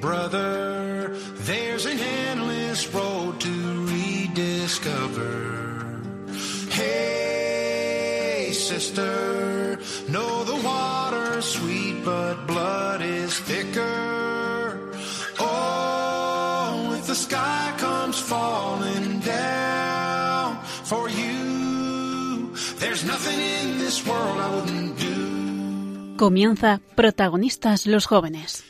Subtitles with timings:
[0.00, 1.14] brother,
[1.44, 5.84] there's an endless road to rediscover.
[6.70, 9.78] Hey, sister,
[10.08, 14.92] know the water's sweet, but blood is thicker.
[15.38, 24.54] Oh, if the sky comes falling down for you, there's nothing in this world I
[24.54, 26.16] wouldn't do.
[26.16, 28.69] Comienza Protagonistas los jóvenes.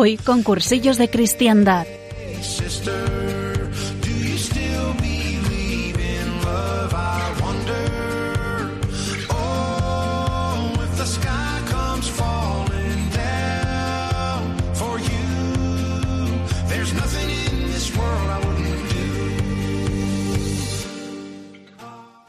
[0.00, 1.84] Hoy con cursillos de cristiandad.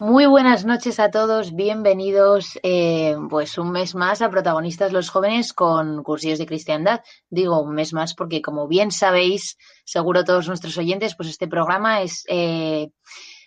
[0.10, 5.54] Muy buenas noches a todos, bienvenidos eh, pues un mes más a Protagonistas los Jóvenes
[5.54, 7.02] con Cursillos de Cristiandad.
[7.30, 12.02] Digo un mes más porque como bien sabéis, seguro todos nuestros oyentes, pues este programa
[12.02, 12.90] es eh,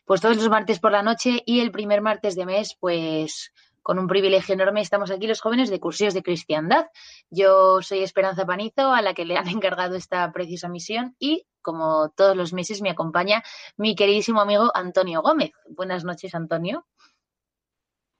[0.04, 3.50] pues todos los martes por la noche y el primer martes de mes pues
[3.82, 6.86] con un privilegio enorme estamos aquí los jóvenes de Cursillos de Cristiandad.
[7.30, 12.10] Yo soy Esperanza Panizo, a la que le han encargado esta preciosa misión y como
[12.16, 13.42] todos los meses me acompaña
[13.76, 15.52] mi queridísimo amigo Antonio Gómez.
[15.68, 16.86] Buenas noches, Antonio.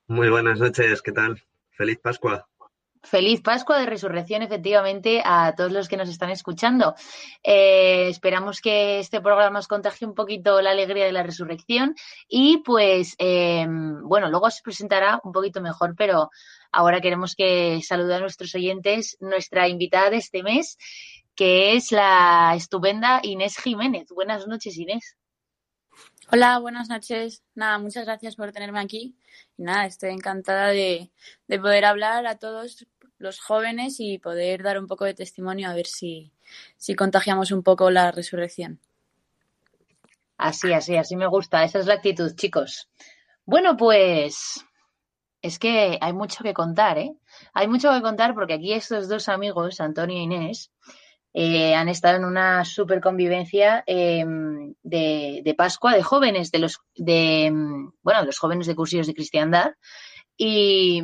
[0.07, 1.43] Muy buenas noches, ¿qué tal?
[1.71, 2.49] Feliz Pascua.
[3.03, 6.95] Feliz Pascua de Resurrección, efectivamente, a todos los que nos están escuchando.
[7.43, 11.97] Eh, esperamos que este programa os contagie un poquito la alegría de la resurrección
[12.29, 13.67] y pues, eh,
[14.05, 16.31] bueno, luego se presentará un poquito mejor, pero
[16.71, 20.79] ahora queremos que saludar a nuestros oyentes, nuestra invitada de este mes,
[21.35, 24.09] que es la estupenda Inés Jiménez.
[24.11, 25.17] Buenas noches, Inés.
[26.31, 27.43] Hola, buenas noches.
[27.55, 29.15] Nada, muchas gracias por tenerme aquí.
[29.57, 31.11] Nada, estoy encantada de,
[31.47, 32.87] de poder hablar a todos
[33.19, 36.33] los jóvenes y poder dar un poco de testimonio a ver si,
[36.77, 38.81] si contagiamos un poco la resurrección.
[40.39, 41.63] Así, así, así me gusta.
[41.65, 42.89] Esa es la actitud, chicos.
[43.45, 44.65] Bueno, pues
[45.41, 47.15] es que hay mucho que contar, ¿eh?
[47.53, 50.73] Hay mucho que contar porque aquí estos dos amigos, Antonio e Inés,
[51.35, 54.25] eh, han estado en una super convivencia eh,
[54.83, 57.51] de, de, Pascua de jóvenes, de los de
[58.03, 59.73] bueno, los jóvenes de cursillos de cristiandad.
[60.37, 61.03] Y,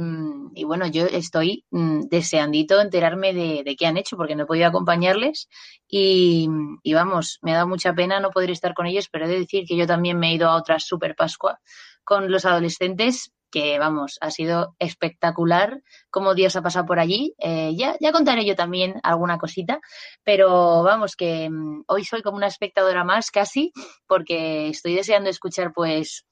[0.55, 4.47] y bueno, yo estoy mm, deseandito enterarme de, de, qué han hecho porque no he
[4.47, 5.49] podido acompañarles
[5.87, 6.49] y,
[6.83, 9.41] y, vamos, me ha dado mucha pena no poder estar con ellos, pero he de
[9.41, 11.61] decir que yo también me he ido a otra super Pascua
[12.05, 17.35] con los adolescentes que vamos, ha sido espectacular cómo Dios ha pasado por allí.
[17.39, 19.81] Eh, ya, ya contaré yo también alguna cosita,
[20.25, 23.73] pero vamos, que um, hoy soy como una espectadora más casi,
[24.07, 26.27] porque estoy deseando escuchar pues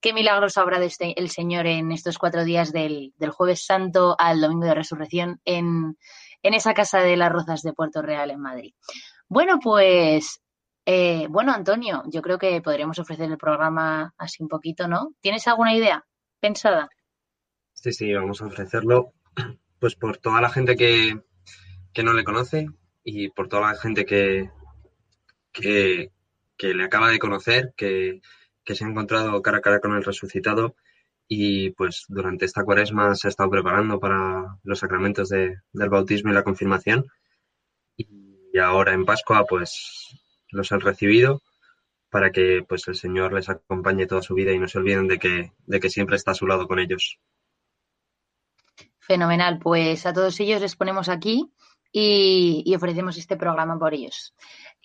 [0.00, 4.16] qué milagros habrá de este, el Señor en estos cuatro días del, del jueves santo
[4.18, 5.96] al domingo de resurrección en,
[6.42, 8.74] en, esa casa de las Rozas de Puerto Real en Madrid.
[9.28, 10.40] Bueno, pues
[10.86, 15.10] eh, bueno, Antonio, yo creo que podríamos ofrecer el programa así un poquito, ¿no?
[15.20, 16.02] ¿Tienes alguna idea?
[16.40, 16.88] Pensada.
[17.74, 19.12] Sí, sí, vamos a ofrecerlo
[19.78, 21.20] pues por toda la gente que,
[21.92, 22.66] que no le conoce
[23.04, 24.50] y por toda la gente que,
[25.52, 26.10] que,
[26.60, 28.20] le acaba de conocer, que,
[28.64, 30.74] que, se ha encontrado cara a cara con el resucitado
[31.28, 36.30] y pues durante esta cuaresma se ha estado preparando para los sacramentos de, del bautismo
[36.30, 37.06] y la confirmación
[37.96, 40.18] y ahora en Pascua pues
[40.50, 41.42] los han recibido
[42.10, 45.18] para que pues el Señor les acompañe toda su vida y no se olviden de
[45.18, 47.18] que, de que siempre está a su lado con ellos.
[48.98, 51.50] Fenomenal, pues a todos ellos les ponemos aquí
[51.92, 54.34] y, ofrecemos este programa por ellos.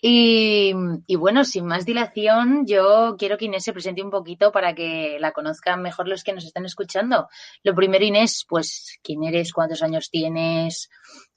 [0.00, 0.74] Y,
[1.06, 5.18] y, bueno, sin más dilación, yo quiero que Inés se presente un poquito para que
[5.20, 7.28] la conozcan mejor los que nos están escuchando.
[7.62, 10.90] Lo primero, Inés, pues quién eres, cuántos años tienes,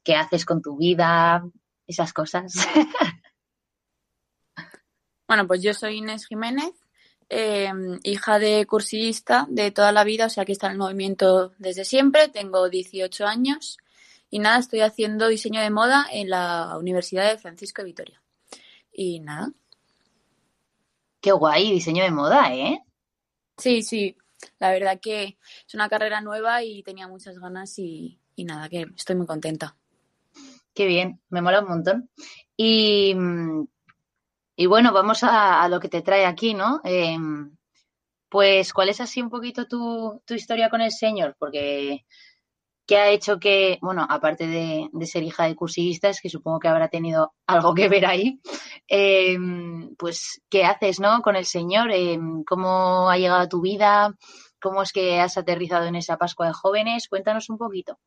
[0.03, 1.43] qué haces con tu vida,
[1.85, 2.53] esas cosas.
[5.27, 6.71] Bueno, pues yo soy Inés Jiménez,
[7.29, 7.69] eh,
[8.03, 11.83] hija de cursillista de toda la vida, o sea que está en el movimiento desde
[11.83, 13.77] siempre, tengo 18 años
[14.29, 18.21] y nada, estoy haciendo diseño de moda en la Universidad de Francisco de Vitoria.
[18.91, 19.51] Y nada.
[21.19, 22.83] Qué guay, diseño de moda, ¿eh?
[23.57, 24.15] Sí, sí,
[24.59, 25.37] la verdad que
[25.67, 29.75] es una carrera nueva y tenía muchas ganas y, y nada, que estoy muy contenta.
[30.73, 32.09] Qué bien, me mola un montón.
[32.55, 33.15] Y
[34.57, 36.81] y bueno, vamos a, lo que te trae aquí, ¿no?
[36.83, 37.17] Eh,
[38.29, 41.35] pues, ¿cuál es así un poquito tu, tu, historia con el Señor?
[41.39, 42.05] Porque,
[42.85, 46.89] ¿qué ha hecho que, bueno, aparte de, ser hija de cursillistas, que supongo que habrá
[46.89, 48.41] tenido algo que ver ahí,
[48.87, 49.37] eh,
[49.97, 51.21] pues, ¿qué haces, no?
[51.21, 54.15] Con el Señor, eh, ¿cómo ha llegado a tu vida?
[54.59, 57.07] cómo es que has aterrizado en esa Pascua de jóvenes.
[57.07, 57.99] Cuéntanos un poquito.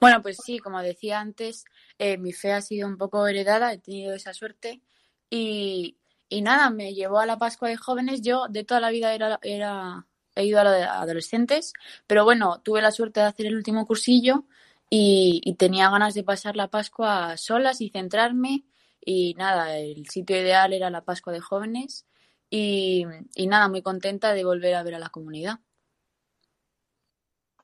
[0.00, 1.64] Bueno, pues sí, como decía antes,
[1.98, 4.80] eh, mi fe ha sido un poco heredada, he tenido esa suerte
[5.30, 5.98] y,
[6.28, 8.22] y nada, me llevó a la Pascua de jóvenes.
[8.22, 11.72] Yo de toda la vida era, era, he ido a la de adolescentes,
[12.06, 14.44] pero bueno, tuve la suerte de hacer el último cursillo
[14.90, 18.64] y, tenía ganas de pasar la Pascua solas y centrarme
[19.00, 22.06] y nada, el sitio ideal era la Pascua de jóvenes
[22.50, 23.04] y,
[23.34, 25.60] y nada, muy contenta de volver a ver a la comunidad.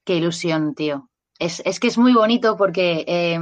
[0.05, 1.09] Qué ilusión, tío.
[1.39, 3.39] Es, es que es muy bonito porque, eh,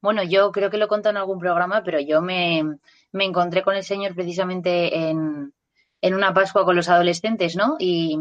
[0.00, 2.78] bueno, yo creo que lo he contado en algún programa, pero yo me,
[3.16, 5.52] me encontré con el Señor precisamente en,
[6.00, 7.76] en una Pascua con los adolescentes, ¿no?
[7.78, 8.18] Y,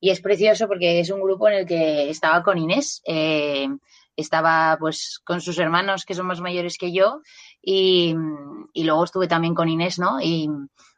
[0.00, 3.68] y es precioso porque es un grupo en el que estaba con Inés, eh,
[4.16, 7.20] estaba pues con sus hermanos que son más mayores que yo
[7.60, 8.14] y,
[8.72, 10.20] y luego estuve también con Inés, ¿no?
[10.20, 10.48] Y,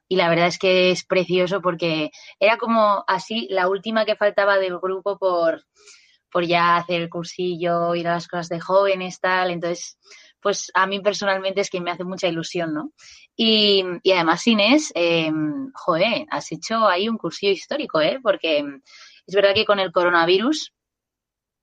[0.09, 4.59] y la verdad es que es precioso porque era como así la última que faltaba
[4.59, 5.65] del grupo por,
[6.31, 9.51] por ya hacer el cursillo, ir a las cosas de jóvenes, tal.
[9.51, 9.99] Entonces,
[10.45, 12.93] pues a mí personalmente es que me hace mucha ilusión, ¿no?
[13.35, 15.33] Y, y además, Inés, eh,
[15.73, 18.21] joder, has hecho ahí un cursillo histórico, ¿eh?
[18.23, 18.63] Porque
[19.27, 20.75] es verdad que con el coronavirus,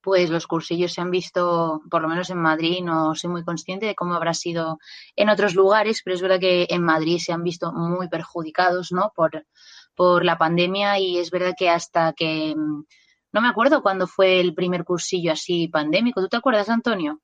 [0.02, 3.86] pues los cursillos se han visto, por lo menos en Madrid, no soy muy consciente
[3.86, 4.80] de cómo habrá sido
[5.16, 9.12] en otros lugares, pero es verdad que en Madrid se han visto muy perjudicados, ¿no?
[9.16, 9.46] Por,
[9.94, 14.56] por la pandemia y es verdad que hasta que, no me acuerdo cuándo fue el
[14.56, 16.20] primer cursillo así pandémico.
[16.20, 17.20] ¿Tú te acuerdas, Antonio?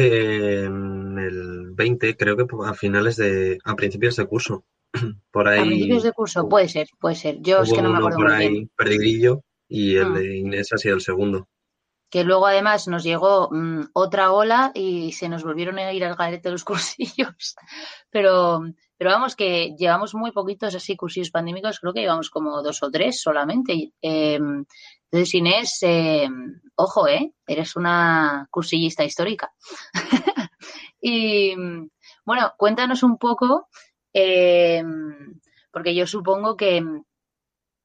[0.00, 4.64] Eh, en el 20, creo que a finales de, a principios de curso.
[5.32, 5.60] Por ahí.
[5.60, 7.38] A principios de curso, puede ser, puede ser.
[7.40, 8.70] Yo es que no me acuerdo por muy ahí bien.
[9.68, 10.14] y el Mm.
[10.14, 11.48] de Inés ha sido el segundo.
[12.10, 16.16] Que luego además nos llegó mm, otra ola y se nos volvieron a ir al
[16.16, 17.56] garete los cursillos.
[18.10, 18.62] Pero,
[18.96, 22.90] pero vamos, que llevamos muy poquitos así cursillos pandémicos, creo que llevamos como dos o
[22.90, 23.92] tres solamente.
[24.00, 24.38] Eh,
[25.10, 26.28] entonces, Inés, eh,
[26.74, 27.32] ojo, ¿eh?
[27.46, 29.52] Eres una cursillista histórica.
[31.00, 31.54] y
[32.24, 33.68] bueno, cuéntanos un poco,
[34.12, 34.84] eh,
[35.70, 36.84] porque yo supongo que,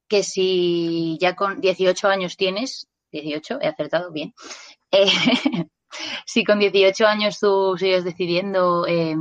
[0.09, 2.89] que si ya con 18 años tienes,
[3.21, 4.33] 18, he acertado bien,
[4.91, 5.07] eh,
[6.25, 9.15] si con 18 años tú sigues decidiendo eh,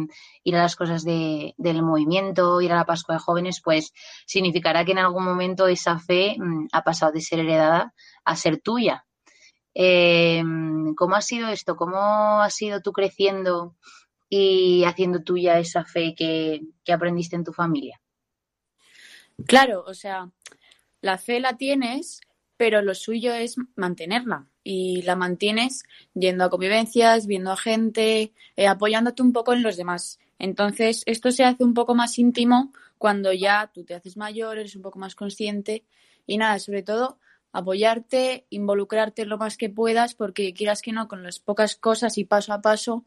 [0.44, 3.92] ir a las cosas de, del movimiento, ir a la Pascua de Jóvenes, pues
[4.26, 7.94] significará que en algún momento esa fe mm, ha pasado de ser heredada
[8.24, 9.04] a ser tuya.
[9.74, 10.42] Eh,
[10.96, 11.76] ¿Cómo ha sido esto?
[11.76, 13.76] ¿Cómo has sido tú creciendo
[14.28, 18.00] y haciendo tuya esa fe que, que aprendiste en tu familia?
[19.46, 20.30] Claro, o sea,
[21.00, 22.20] la fe la tienes,
[22.56, 24.46] pero lo suyo es mantenerla.
[24.64, 25.82] Y la mantienes
[26.14, 30.20] yendo a convivencias, viendo a gente, eh, apoyándote un poco en los demás.
[30.38, 34.76] Entonces, esto se hace un poco más íntimo cuando ya tú te haces mayor, eres
[34.76, 35.84] un poco más consciente.
[36.26, 37.18] Y nada, sobre todo,
[37.52, 42.24] apoyarte, involucrarte lo más que puedas, porque quieras que no, con las pocas cosas y
[42.24, 43.04] paso a paso,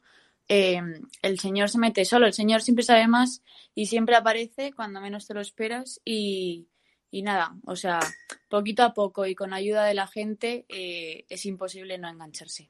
[0.48, 0.82] eh,
[1.22, 2.28] el Señor se mete solo.
[2.28, 3.42] El Señor siempre sabe más
[3.74, 6.68] y siempre aparece cuando menos te lo esperas y,
[7.16, 8.02] y nada, o sea,
[8.50, 12.70] poquito a poco y con ayuda de la gente eh, es imposible no engancharse.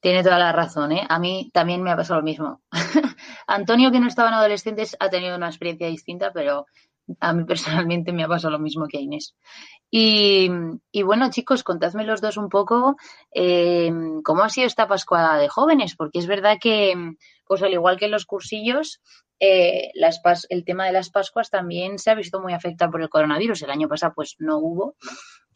[0.00, 1.06] Tiene toda la razón, ¿eh?
[1.08, 2.62] A mí también me ha pasado lo mismo.
[3.46, 6.66] Antonio, que no estaba en adolescentes, ha tenido una experiencia distinta, pero
[7.20, 9.36] a mí personalmente me ha pasado lo mismo que a Inés.
[9.88, 10.50] Y,
[10.90, 12.96] y bueno, chicos, contadme los dos un poco
[13.32, 13.92] eh,
[14.24, 17.14] cómo ha sido esta Pascua de jóvenes, porque es verdad que,
[17.44, 19.00] pues al igual que en los cursillos,
[19.40, 23.08] eh, las el tema de las Pascuas también se ha visto muy afectado por el
[23.08, 23.62] coronavirus.
[23.62, 24.96] El año pasado, pues no hubo,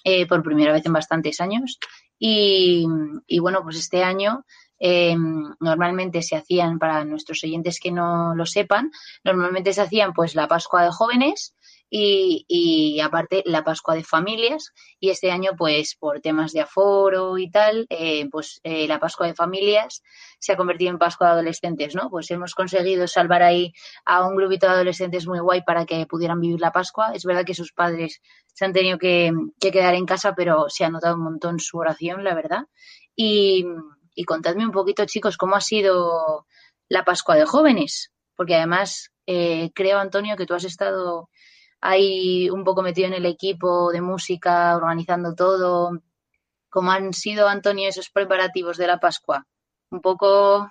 [0.04, 1.78] eh, por primera vez en bastantes años.
[2.18, 2.86] Y,
[3.26, 4.44] y bueno, pues este año
[4.78, 5.14] eh,
[5.60, 8.90] normalmente se hacían, para nuestros oyentes que no lo sepan,
[9.24, 11.54] normalmente se hacían pues la Pascua de jóvenes
[11.90, 17.36] y, y aparte la Pascua de familias y este año pues por temas de aforo
[17.36, 20.02] y tal, eh, pues eh, la Pascua de familias
[20.38, 22.08] se ha convertido en Pascua de adolescentes, ¿no?
[22.08, 23.72] Pues hemos conseguido salvar ahí
[24.06, 27.12] a un grupito de adolescentes muy guay para que pudieran vivir la Pascua.
[27.12, 30.84] Es verdad que sus padres se han tenido que, que quedar en casa, pero se
[30.84, 32.66] ha notado un montón su oración, la verdad.
[33.16, 33.64] Y,
[34.26, 36.46] contadme un poquito, chicos, cómo ha sido
[36.88, 41.28] la Pascua de jóvenes, porque además eh, creo, Antonio, que tú has estado
[41.80, 46.02] ahí un poco metido en el equipo de música, organizando todo.
[46.68, 49.46] ¿Cómo han sido, Antonio, esos preparativos de la Pascua?
[49.90, 50.70] Un poco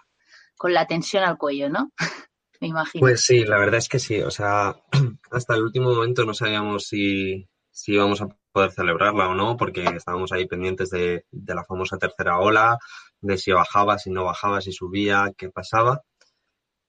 [0.57, 1.91] con la tensión al cuello, ¿no?
[2.61, 3.01] Me imagino.
[3.01, 4.21] Pues sí, la verdad es que sí.
[4.21, 4.75] O sea,
[5.31, 9.83] hasta el último momento no sabíamos si, si íbamos a poder celebrarla o no, porque
[9.83, 12.77] estábamos ahí pendientes de, de la famosa tercera ola,
[13.21, 16.01] de si bajaba, si no bajaba, si subía, qué pasaba.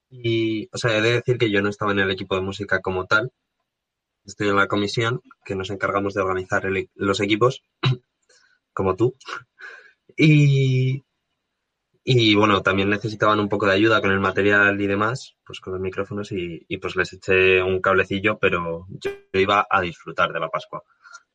[0.09, 2.81] Y, o sea, he de decir que yo no estaba en el equipo de música
[2.81, 3.31] como tal,
[4.25, 7.63] estoy en la comisión que nos encargamos de organizar el- los equipos,
[8.73, 9.15] como tú.
[10.17, 11.03] Y,
[12.03, 15.73] y bueno, también necesitaban un poco de ayuda con el material y demás, pues con
[15.73, 20.39] los micrófonos y, y pues les eché un cablecillo, pero yo iba a disfrutar de
[20.39, 20.83] la Pascua.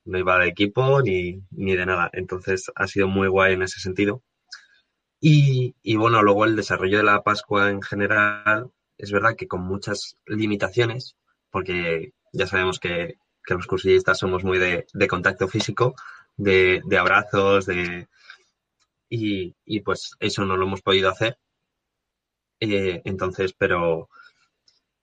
[0.04, 2.10] No iba de equipo ni, ni de nada.
[2.12, 4.22] Entonces ha sido muy guay en ese sentido.
[5.20, 9.62] Y, y bueno, luego el desarrollo de la Pascua en general es verdad que con
[9.62, 11.16] muchas limitaciones,
[11.50, 15.94] porque ya sabemos que, que los cursillistas somos muy de, de contacto físico,
[16.36, 18.08] de, de abrazos, de
[19.08, 21.38] y, y, pues eso no lo hemos podido hacer.
[22.60, 24.08] Eh, entonces, pero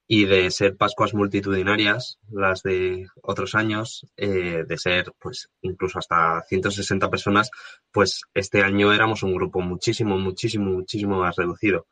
[0.08, 6.42] y de ser Pascuas multitudinarias, las de otros años, eh, de ser pues incluso hasta
[6.44, 7.50] 160 personas,
[7.92, 11.88] pues este año éramos un grupo muchísimo, muchísimo, muchísimo más reducido.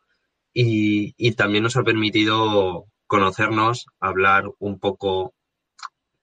[0.54, 5.34] Y, y también nos ha permitido conocernos, hablar un poco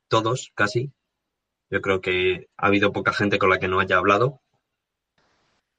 [0.08, 0.90] todos, casi.
[1.68, 4.40] Yo creo que ha habido poca gente con la que no haya hablado.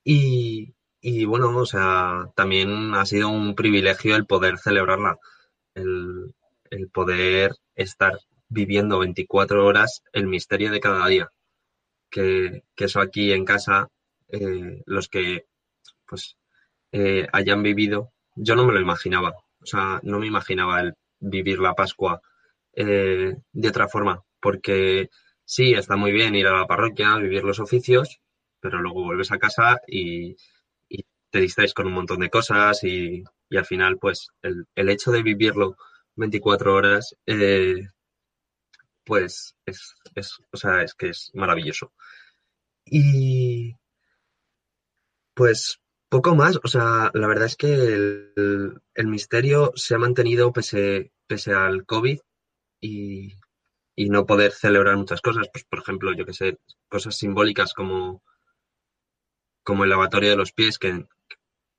[0.04, 5.18] Y, y bueno, o sea, también ha sido un privilegio el poder celebrarla,
[5.74, 6.36] el,
[6.70, 11.32] el poder estar viviendo 24 horas el misterio de cada día.
[12.12, 13.88] Que, que eso aquí en casa,
[14.28, 15.48] eh, los que
[16.06, 16.38] pues
[16.92, 19.34] eh, hayan vivido, yo no me lo imaginaba.
[19.62, 22.22] O sea, no me imaginaba el vivir la Pascua
[22.74, 25.10] eh, de otra forma, porque
[25.46, 28.20] sí, está muy bien ir a la parroquia, vivir los oficios,
[28.60, 30.36] pero luego vuelves a casa y,
[31.32, 35.22] te distraes con un montón de cosas y, al final, pues, el, el, hecho de
[35.22, 35.78] vivirlo
[36.16, 37.88] 24 horas, eh,
[39.04, 41.94] pues, es, es, o sea, es que es maravilloso.
[42.86, 43.75] Y,
[45.34, 50.51] pues, poco más, o sea, la verdad es que el, el misterio se ha mantenido
[50.51, 52.20] pese, pese al COVID
[52.82, 53.36] y,
[53.96, 56.58] y no poder celebrar muchas cosas, pues, por ejemplo, yo que sé,
[56.89, 58.24] cosas simbólicas como
[59.70, 61.06] como el lavatorio de los pies, que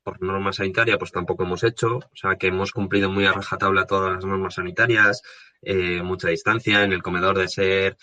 [0.04, 3.86] por norma sanitaria pues tampoco hemos hecho, o sea que hemos cumplido muy a rajatabla
[3.86, 5.22] todas las normas sanitarias,
[5.62, 7.96] eh, mucha distancia en el comedor de ser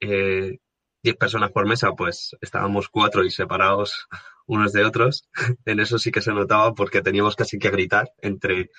[0.00, 0.58] eh,
[1.06, 4.08] 10 personas por mesa, pues estábamos cuatro y separados
[4.46, 5.28] unos de otros.
[5.64, 8.70] en eso sí que se notaba porque teníamos casi que gritar entre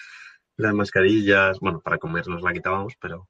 [0.58, 3.30] las mascarillas, bueno, para comer nos la quitábamos, pero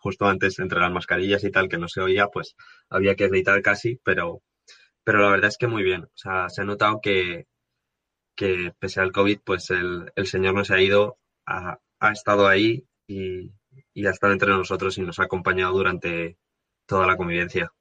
[0.00, 2.54] justo antes entre las mascarillas y tal que no se oía, pues
[2.90, 4.42] había que gritar casi, pero
[5.04, 6.04] pero la verdad es que muy bien.
[6.04, 7.46] O sea, se ha notado que,
[8.36, 12.86] que pese al COVID, pues el, el Señor nos ha ido, ha, ha estado ahí
[13.06, 13.52] y,
[13.94, 16.36] y, ha estado entre nosotros y nos ha acompañado durante
[16.86, 17.72] toda la convivencia.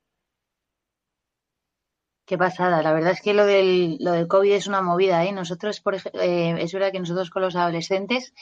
[2.27, 5.31] Qué pasada, la verdad es que lo del, lo del COVID es una movida, ¿eh?
[5.31, 8.33] Nosotros, por eh, es verdad que nosotros con los adolescentes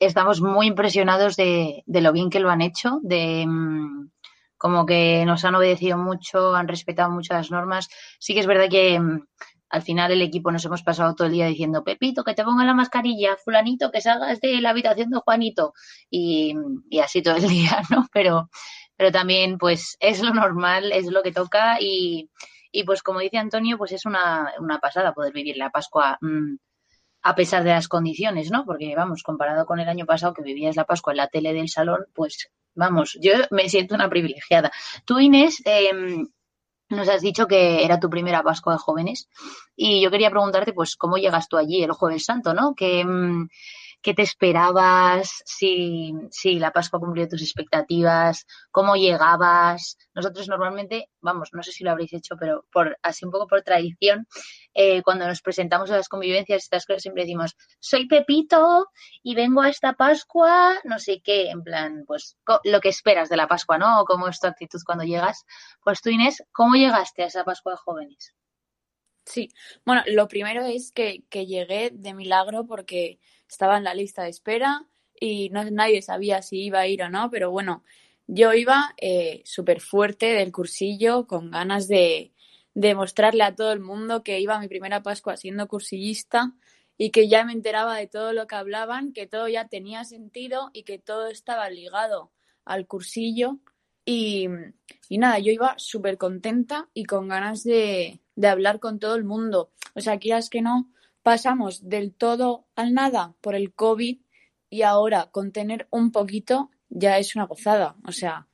[0.00, 4.08] estamos muy impresionados de, de lo bien que lo han hecho, de, mmm,
[4.56, 7.90] como que nos han obedecido mucho, han respetado mucho las normas.
[8.18, 9.26] Sí que es verdad que mmm,
[9.68, 12.64] al final el equipo nos hemos pasado todo el día diciendo, Pepito, que te ponga
[12.64, 15.74] la mascarilla, fulanito, que salgas de la habitación de Juanito.
[16.08, 16.54] Y,
[16.88, 18.06] y así todo el día, ¿no?
[18.10, 18.48] Pero,
[18.96, 22.30] pero también, pues, es lo normal, es lo que toca y,
[22.70, 26.56] y pues como dice Antonio, pues es una, una pasada poder vivir la Pascua mmm,
[27.22, 28.64] a pesar de las condiciones, ¿no?
[28.64, 31.68] Porque, vamos, comparado con el año pasado que vivías la Pascua en la tele del
[31.68, 34.70] salón, pues vamos, yo me siento una privilegiada.
[35.04, 35.90] Tú, Inés, eh,
[36.90, 39.28] nos has dicho que era tu primera Pascua de jóvenes
[39.76, 42.74] y yo quería preguntarte, pues, ¿cómo llegas tú allí el Jueves Santo, no?
[42.74, 43.04] ¿Qué,
[44.02, 45.42] qué te esperabas?
[45.44, 46.12] Si,
[46.58, 49.96] la Pascua cumplió tus expectativas, ¿cómo llegabas?
[50.14, 53.62] Nosotros normalmente, vamos, no sé si lo habréis hecho, pero por así un poco por
[53.62, 54.26] tradición,
[54.74, 58.86] eh, cuando nos presentamos a las convivencias, estas cosas siempre decimos, soy Pepito
[59.22, 63.36] y vengo a esta Pascua, no sé qué, en plan, pues lo que esperas de
[63.36, 64.00] la Pascua, ¿no?
[64.00, 65.44] O cómo es tu actitud cuando llegas.
[65.82, 68.34] Pues tú, Inés, ¿cómo llegaste a esa Pascua de jóvenes?
[69.28, 69.50] Sí,
[69.84, 74.30] bueno, lo primero es que, que llegué de milagro porque estaba en la lista de
[74.30, 74.86] espera
[75.20, 77.84] y no, nadie sabía si iba a ir o no, pero bueno,
[78.26, 82.32] yo iba eh, súper fuerte del cursillo, con ganas de,
[82.72, 86.54] de mostrarle a todo el mundo que iba a mi primera Pascua siendo cursillista
[86.96, 90.70] y que ya me enteraba de todo lo que hablaban, que todo ya tenía sentido
[90.72, 92.32] y que todo estaba ligado
[92.64, 93.58] al cursillo.
[94.06, 94.48] Y,
[95.10, 99.24] y nada, yo iba súper contenta y con ganas de, de, hablar con todo el
[99.24, 99.70] mundo.
[99.94, 100.90] O sea, quieras que no,
[101.22, 104.18] pasamos del todo al nada por el COVID
[104.70, 107.96] y ahora con tener un poquito ya es una gozada.
[108.06, 108.46] O sea,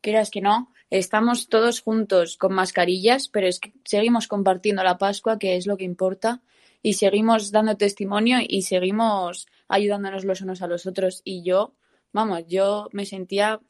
[0.00, 5.38] quieras que no, estamos todos juntos con mascarillas, pero es que seguimos compartiendo la Pascua,
[5.38, 6.42] que es lo que importa,
[6.82, 11.22] y seguimos dando testimonio y seguimos ayudándonos los unos a los otros.
[11.24, 11.74] Y yo,
[12.12, 13.60] vamos, yo me sentía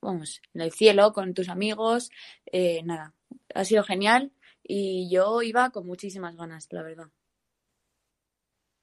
[0.00, 2.10] vamos, en el cielo con tus amigos,
[2.46, 3.14] eh, nada,
[3.54, 4.32] ha sido genial
[4.72, 7.08] y yo iba con muchísimas ganas, la verdad.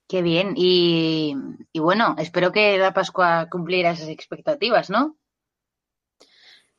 [0.06, 0.54] Qué bien.
[0.58, 1.34] Y,
[1.72, 5.18] y bueno, espero que la Pascua cumpliera esas expectativas, ¿no?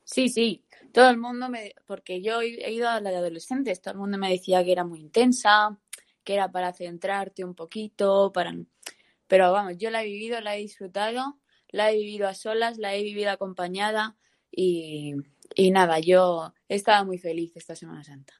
[0.03, 0.63] Sí, sí,
[0.93, 4.19] todo el mundo me, porque yo he ido a la de adolescentes, todo el mundo
[4.19, 5.79] me decía que era muy intensa,
[6.23, 8.55] que era para centrarte un poquito, para,
[9.27, 11.39] pero vamos, yo la he vivido, la he disfrutado,
[11.69, 14.17] la he vivido a solas, la he vivido acompañada
[14.51, 15.13] y,
[15.55, 18.39] y nada, yo estaba muy feliz esta Semana Santa.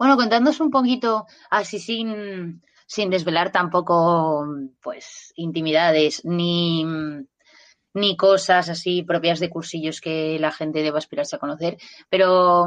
[0.00, 4.46] Bueno, contándonos un poquito, así sin, sin desvelar tampoco,
[4.80, 6.86] pues, intimidades, ni,
[7.92, 11.76] ni cosas así propias de cursillos que la gente deba aspirarse a conocer,
[12.08, 12.64] pero,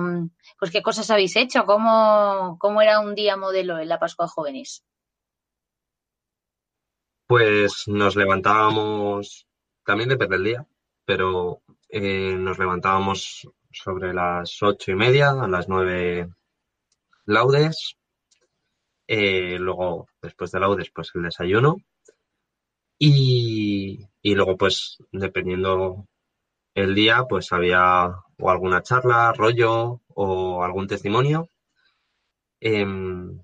[0.59, 1.65] pues, ¿qué cosas habéis hecho?
[1.65, 4.85] ¿Cómo, cómo era un día modelo en la Pascua Jóvenes?
[7.25, 9.47] Pues nos levantábamos,
[9.83, 10.67] también depende del día,
[11.03, 16.29] pero eh, nos levantábamos sobre las ocho y media, a las nueve
[17.25, 17.97] laudes,
[19.07, 21.77] eh, luego después de laudes pues el desayuno
[22.97, 26.07] y, y luego pues dependiendo
[26.75, 31.49] el día pues había o alguna charla, rollo o algún testimonio.
[32.59, 33.39] Em,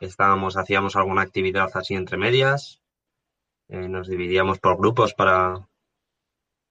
[0.00, 2.80] estábamos, hacíamos alguna actividad así entre medias,
[3.68, 5.68] eh, nos dividíamos por grupos para,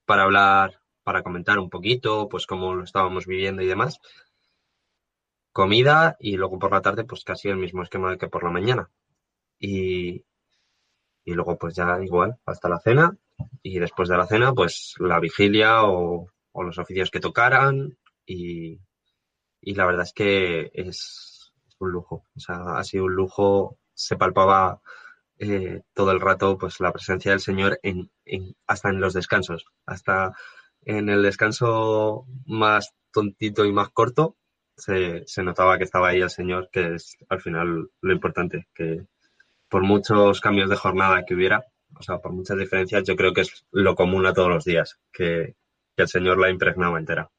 [0.05, 3.99] para hablar, para comentar un poquito, pues cómo lo estábamos viviendo y demás.
[5.53, 8.89] Comida y luego por la tarde, pues casi el mismo esquema que por la mañana.
[9.59, 10.25] Y,
[11.23, 13.15] y luego pues ya igual, hasta la cena.
[13.61, 17.97] Y después de la cena, pues la vigilia o, o los oficios que tocaran.
[18.25, 18.79] Y,
[19.61, 22.25] y la verdad es que es un lujo.
[22.35, 23.77] O sea, ha sido un lujo.
[23.93, 24.81] Se palpaba
[25.39, 29.65] eh, todo el rato pues la presencia del Señor en, en, hasta en los descansos,
[29.85, 30.33] hasta
[30.81, 34.35] en el descanso más tontito y más corto
[34.75, 39.05] se, se, notaba que estaba ahí el Señor, que es al final lo importante, que
[39.69, 41.65] por muchos cambios de jornada que hubiera,
[41.97, 44.99] o sea, por muchas diferencias, yo creo que es lo común a todos los días,
[45.11, 45.55] que,
[45.95, 47.29] que el Señor la impregnaba entera.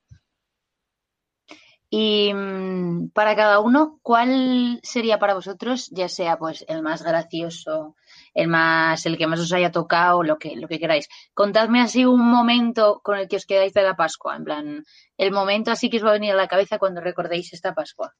[1.91, 7.95] Y mmm, para cada uno, ¿cuál sería para vosotros, ya sea pues el más gracioso,
[8.35, 11.09] el más, el que más os haya tocado, lo que, lo que queráis?
[11.33, 14.85] Contadme así un momento con el que os quedáis de la Pascua, en plan,
[15.17, 18.15] el momento así que os va a venir a la cabeza cuando recordéis esta Pascua.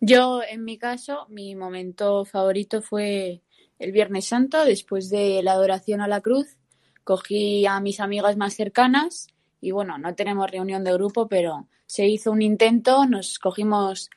[0.00, 3.42] Yo, en mi caso, mi momento favorito fue
[3.78, 6.58] el Viernes Santo, después de la adoración a la cruz.
[7.02, 9.28] Cogí a mis amigas más cercanas
[9.60, 14.10] y bueno, no tenemos reunión de grupo, pero se hizo un intento, nos cogimos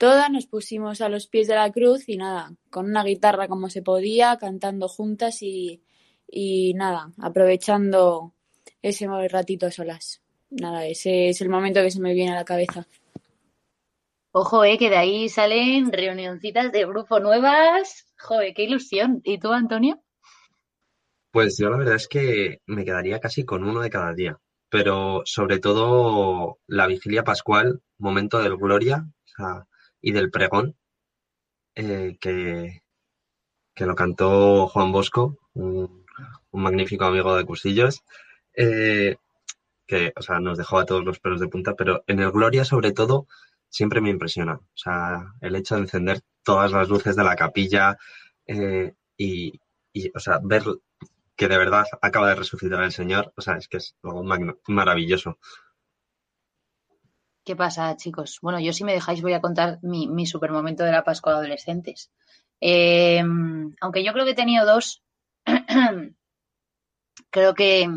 [0.00, 3.68] todas, nos pusimos a los pies de la cruz y nada, con una guitarra como
[3.68, 5.82] se podía, cantando juntas y,
[6.26, 8.32] y nada, aprovechando
[8.80, 10.22] ese ratito a solas.
[10.48, 12.86] Nada, ese es el momento que se me viene a la cabeza.
[14.32, 18.06] Ojo, eh, que de ahí salen reunioncitas de grupo nuevas.
[18.18, 19.20] Joder, qué ilusión.
[19.22, 20.02] ¿Y tú, Antonio?
[21.30, 25.22] Pues yo la verdad es que me quedaría casi con uno de cada día pero
[25.24, 29.66] sobre todo la vigilia pascual, momento del gloria o sea,
[30.00, 30.76] y del pregón,
[31.74, 32.82] eh, que,
[33.74, 36.04] que, lo cantó Juan Bosco, un,
[36.52, 38.02] magnífico amigo de Cursillos,
[38.54, 39.16] eh,
[39.86, 42.64] que o sea, nos dejó a todos los pelos de punta, pero en el gloria
[42.64, 43.26] sobre todo
[43.68, 44.54] siempre me impresiona.
[44.54, 47.98] O sea, el hecho de encender todas las luces de la capilla
[48.46, 49.60] eh, y,
[49.92, 50.64] y, o sea, ver
[51.36, 54.22] que de verdad acaba de resucitar el Señor, o sea, es que es algo
[54.68, 55.38] maravilloso.
[57.50, 58.38] ¿Qué pasa, chicos?
[58.42, 61.32] Bueno, yo si me dejáis voy a contar mi, mi super momento de la Pascua
[61.32, 62.12] de adolescentes.
[62.60, 63.24] Eh,
[63.80, 65.02] aunque yo creo que he tenido dos,
[67.30, 67.88] creo que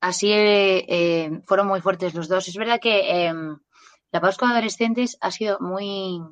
[0.00, 2.48] así eh, fueron muy fuertes los dos.
[2.48, 3.34] Es verdad que eh,
[4.10, 6.22] la Pascua de adolescentes ha sido muy,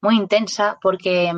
[0.00, 1.32] muy intensa porque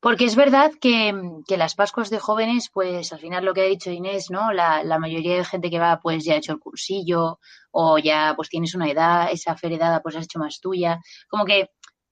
[0.00, 1.14] porque es verdad que,
[1.56, 4.52] las Pascuas de jóvenes, pues al final lo que ha dicho Inés, ¿no?
[4.52, 7.38] La, mayoría de gente que va, pues ya ha hecho el cursillo,
[7.70, 11.00] o ya pues tienes una edad, esa feredada pues has hecho más tuya.
[11.28, 11.70] Como que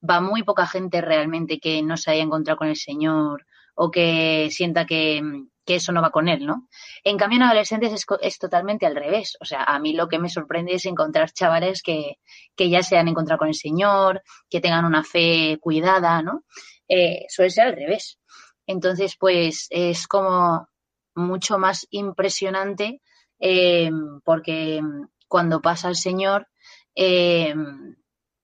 [0.09, 4.49] va muy poca gente realmente que no se haya encontrado con el Señor, o que
[4.51, 5.23] sienta que,
[5.65, 6.69] que eso no va con él, ¿no?
[7.05, 9.37] En cambio, en adolescentes es, es, totalmente al revés.
[9.41, 12.17] O sea, a mí lo que me sorprende es encontrar chavales que,
[12.57, 16.43] que ya se han encontrado con el Señor, que tengan una fe cuidada, ¿no?
[16.89, 18.19] Eh, suele ser al revés.
[18.67, 20.69] Entonces, pues es como
[21.15, 23.03] mucho más impresionante
[23.41, 23.91] eh,
[24.25, 24.83] porque
[25.27, 26.49] cuando pasa el Señor,
[26.95, 27.55] eh,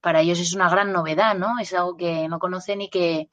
[0.01, 1.59] para ellos es una gran novedad, ¿no?
[1.59, 3.31] Es algo que no conocen y que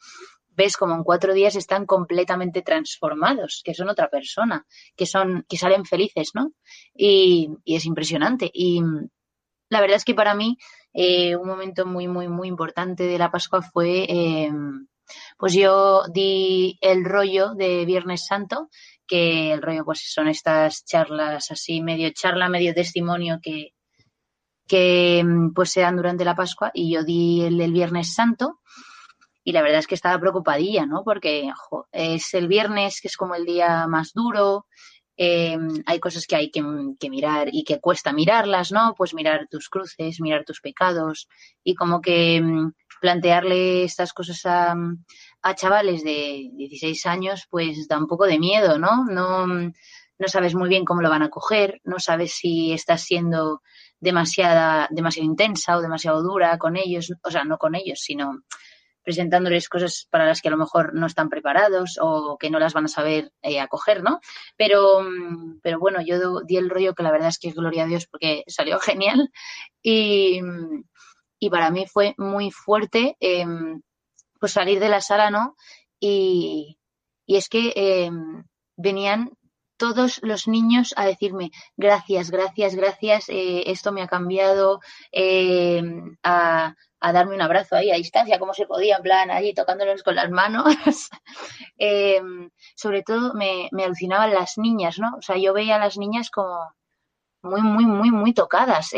[0.54, 5.58] ves como en cuatro días están completamente transformados, que son otra persona, que son, que
[5.58, 6.54] salen felices, ¿no?
[6.93, 8.50] Y, es impresionante.
[8.54, 8.82] Y
[9.69, 10.58] la verdad es que para mí
[10.93, 14.88] eh, un momento muy, muy, muy importante de la Pascua fue, em,
[15.38, 18.69] pues yo di el rollo de Viernes Santo,
[19.08, 23.74] que el rollo pues son estas charlas así, medio charla, medio testimonio que,
[24.67, 28.60] que pues se dan durante la Pascua y yo di el del Viernes Santo
[29.43, 31.04] y la verdad es que estaba preocupadilla, ¿no?
[31.04, 31.52] Porque
[31.91, 34.67] es el viernes, que es como el día más duro,
[35.17, 36.62] eh, hay cosas que hay que,
[37.10, 38.95] mirar y que cuesta mirarlas, ¿no?
[38.97, 41.28] Pues mirar tus cruces, mirar tus pecados
[41.63, 44.75] y como que mm, plantearle estas cosas a,
[45.41, 49.05] a, chavales de 16 años, pues da un poco de miedo, ¿no?
[49.05, 53.63] No, no sabes muy bien cómo lo van a coger, no sabes si estás siendo
[53.99, 58.43] demasiada, demasiado intensa o demasiado dura con ellos, o sea, no con ellos, sino
[59.03, 62.73] presentándoles cosas para las que a lo mejor no están preparados o que no las
[62.73, 64.19] van a saber eh, acoger, ¿no?
[64.55, 65.03] Pero,
[65.63, 68.43] pero bueno, yo di el rollo que la verdad es que gloria a Dios porque
[68.45, 69.31] salió genial
[69.81, 70.39] y,
[71.41, 73.82] y para mí fue muy fuerte em,
[74.39, 75.56] pues salir de la sala, ¿no?
[75.99, 76.77] Y,
[77.25, 78.43] y es que em,
[78.77, 79.32] venían
[79.77, 86.75] todos los niños a decirme gracias, gracias, gracias, eh, esto me ha cambiado, em, a,
[86.99, 90.15] a darme un abrazo ahí a distancia, como se podía, en plan, allí tocándolos con
[90.15, 90.63] las manos.
[92.75, 95.15] Sobre todo me, me, alucinaban las niñas, ¿no?
[95.17, 96.75] O sea, yo veía a las niñas como
[97.41, 98.93] muy, muy, muy, muy tocadas.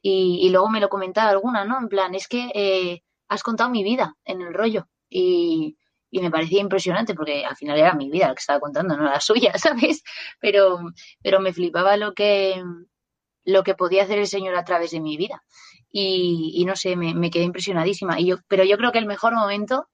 [0.00, 1.78] Y, y, luego me lo comentaba alguna, ¿no?
[1.78, 4.86] En plan, es que eh, has contado mi vida en el rollo.
[5.10, 5.76] Y,
[6.10, 9.04] y me parecía impresionante porque al final era mi vida la que estaba contando, no
[9.04, 10.02] la suya, ¿sabes?
[10.40, 10.80] Pero,
[11.22, 12.62] pero me flipaba lo que,
[13.44, 15.42] lo que podía hacer el Señor a través de mi vida
[15.90, 18.20] y, no sé, me, quedé impresionadísima.
[18.20, 19.88] Y yo, pero yo creo que el mejor momento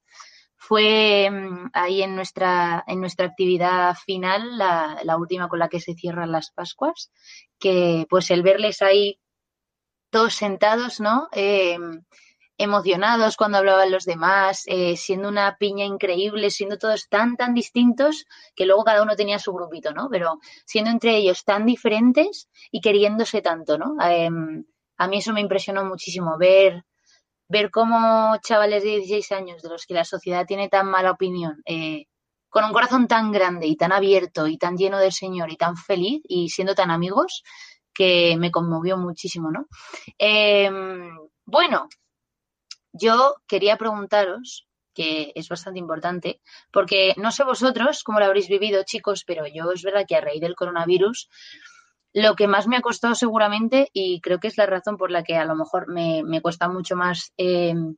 [0.56, 5.80] fue mm, ahí en nuestra, en nuestra actividad final, la, la, última con la que
[5.80, 7.12] se cierran las Pascuas,
[7.58, 9.20] que pues el verles ahí
[10.14, 11.28] todos sentados, ¿no?
[11.32, 11.76] Eh,
[12.56, 18.24] emocionados cuando hablaban los demás, eh, siendo una piña increíble, siendo todos tan, tan distintos,
[18.54, 20.08] que luego cada uno tenía su grupito, ¿no?
[20.12, 23.96] Pero siendo entre ellos tan diferentes y queriéndose tanto, ¿no?
[24.08, 24.64] Em,
[24.98, 26.84] a mí eso me impresionó muchísimo, ver,
[27.48, 31.60] ver cómo chavales de 16 años, de los que la sociedad tiene tan mala opinión,
[31.66, 32.06] eh,
[32.48, 35.76] con un corazón tan grande y tan abierto y tan lleno del Señor y tan
[35.76, 37.42] feliz y siendo tan amigos,
[37.94, 39.66] que me conmovió muchísimo, ¿no?
[40.18, 41.88] Em, bueno,
[42.92, 46.40] yo quería preguntaros, que es bastante importante,
[46.72, 50.20] porque no sé vosotros cómo lo habréis vivido, chicos, pero yo es verdad que a
[50.20, 51.28] raíz del coronavirus
[52.14, 55.24] lo que más me ha costado seguramente, y creo que es la razón por la
[55.24, 57.96] que a lo mejor me, cuesta mucho más em,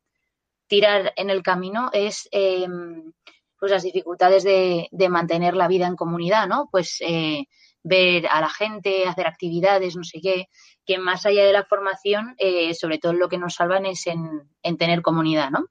[0.66, 3.12] tirar en el camino, es em,
[3.58, 6.68] pues las dificultades de, mantener la vida en comunidad, ¿no?
[6.70, 7.44] Pues eh,
[7.86, 10.48] ver a la gente, hacer actividades, no sé qué,
[10.84, 14.76] que más allá de la formación, eh, sobre todo lo que nos salvan es en,
[14.76, 15.66] tener comunidad, ¿no?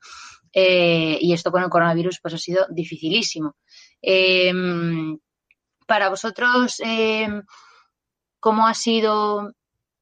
[0.54, 3.58] Eh, y esto con el coronavirus pues ha sido dificilísimo.
[4.02, 5.20] Em,
[5.86, 6.82] para vosotros,
[8.40, 9.54] cómo ha sido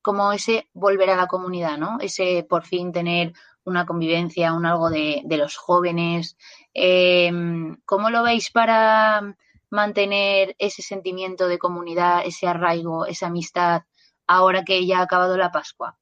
[0.03, 1.97] como ese volver a la comunidad, ¿no?
[1.99, 6.37] Ese por fin tener una convivencia, un algo de, los jóvenes.
[6.73, 9.35] Em, ¿Cómo lo veis para
[9.73, 13.83] mantener ese sentimiento de comunidad, ese arraigo, esa amistad,
[14.27, 15.97] ahora que ya ha acabado la Pascua?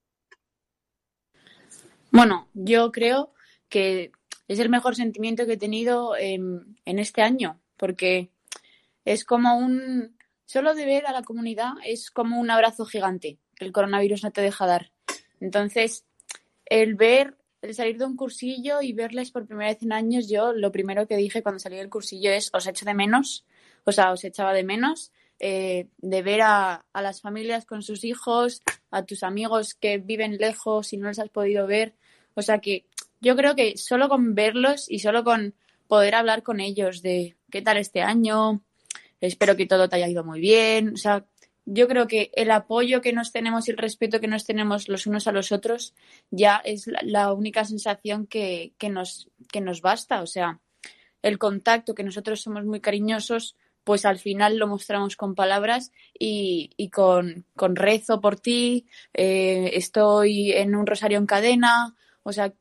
[2.12, 3.34] Bueno, yo creo
[3.70, 4.12] que
[4.48, 8.32] es el mejor sentimiento que he tenido en este año, porque
[9.06, 10.16] es como un,
[10.52, 14.32] Solo de ver a la comunidad es como un abrazo gigante que el coronavirus no
[14.32, 14.92] te deja dar.
[15.40, 16.04] Entonces,
[16.66, 20.52] el ver, el salir de un cursillo y verles por primera vez en años, yo
[20.52, 23.46] lo primero que dije cuando salí del cursillo es os echo de menos,
[23.84, 28.04] o sea, os echaba de menos eh, de ver a, a, las familias con sus
[28.04, 31.96] hijos, a tus amigos que viven lejos y no les has podido ver.
[32.36, 32.86] O sea que
[33.22, 35.56] yo creo que solo con verlos y solo con
[35.88, 38.64] poder hablar con ellos de qué tal este año,
[39.20, 40.94] espero que todo te haya ido muy bien.
[40.94, 41.26] O sea,
[41.66, 45.06] yo creo que el apoyo que nos tenemos y el respeto que nos tenemos los
[45.06, 45.94] unos a los otros
[46.32, 50.22] ya es la, única sensación que, nos, que nos basta.
[50.22, 50.60] O sea,
[51.22, 56.72] el contacto, que nosotros somos muy cariñosos, pues al final lo mostramos con palabras y,
[56.78, 62.54] y con, con, rezo por ti, eh, estoy en un rosario en cadena, o sea,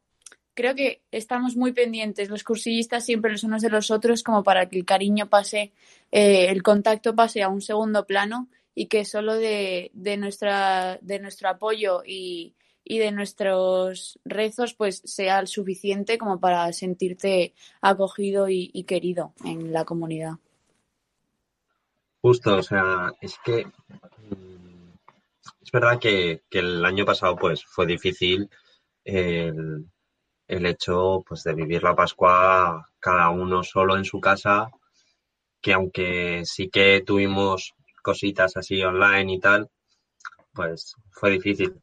[0.54, 4.68] creo que estamos muy pendientes los cursillistas siempre los unos de los otros como para
[4.68, 5.72] que el cariño pase,
[6.10, 11.18] eh, el contacto pase a un segundo plano y que solo de, de, nuestra, de
[11.18, 12.54] nuestro apoyo y,
[12.84, 19.72] y de nuestros rezos pues sea suficiente como para sentirte acogido y, y querido en
[19.72, 20.38] la comunidad.
[22.22, 24.92] Justo, o sea, es que mm,
[25.62, 28.48] es verdad que, que el año pasado pues fue difícil
[29.04, 29.86] el,
[30.48, 34.70] el hecho pues de vivir la Pascua cada uno solo en su casa,
[35.62, 39.70] que aunque sí que tuvimos cositas así online y tal,
[40.52, 41.80] pues fue difícil.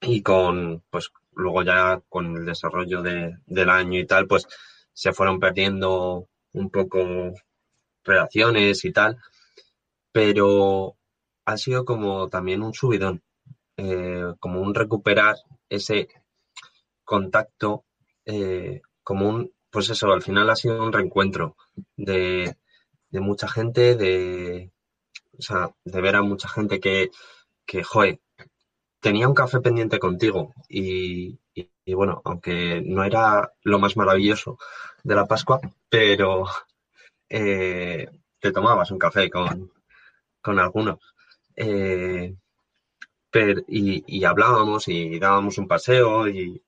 [0.00, 4.46] y con, pues luego ya con el desarrollo de, del año y tal, pues
[4.92, 7.34] se fueron perdiendo un poco
[8.08, 9.18] relaciones y tal,
[10.12, 10.96] pero
[11.44, 13.22] ha sido como también un subidón,
[13.76, 15.36] eh, como un recuperar
[15.68, 16.08] ese
[17.04, 17.84] contacto,
[18.26, 21.56] eh, como un, pues eso, al final ha sido un reencuentro
[21.96, 22.56] de,
[23.10, 24.70] de mucha gente, de,
[25.38, 27.10] o sea, de ver a mucha gente que,
[27.66, 28.20] que, joder,
[29.00, 34.58] tenía un café pendiente contigo y, y, y, bueno, aunque no era lo más maravilloso
[35.04, 36.44] de la Pascua, pero
[37.28, 39.72] eh, te tomabas un café con,
[40.40, 40.98] con algunos.
[41.56, 42.34] Eh,
[43.30, 46.62] pero, y, y, hablábamos y dábamos un paseo y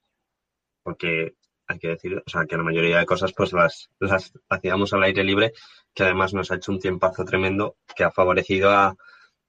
[0.82, 1.34] porque
[1.66, 5.04] hay que decir, o sea, que la mayoría de cosas pues las, las hacíamos al
[5.04, 5.52] aire libre,
[5.94, 8.96] que además nos ha hecho un tiempazo tremendo que ha favorecido a,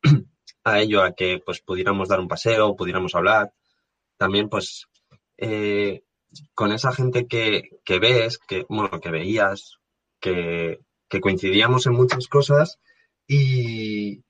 [0.64, 3.54] a ello, a que pues pudiéramos dar un paseo, pudiéramos hablar.
[4.18, 4.88] También pues
[5.38, 6.04] eh,
[6.54, 9.80] con esa gente que, que ves, que, bueno, que veías,
[10.20, 10.80] que,
[11.12, 12.80] que coincidíamos en muchas cosas
[13.28, 14.24] y,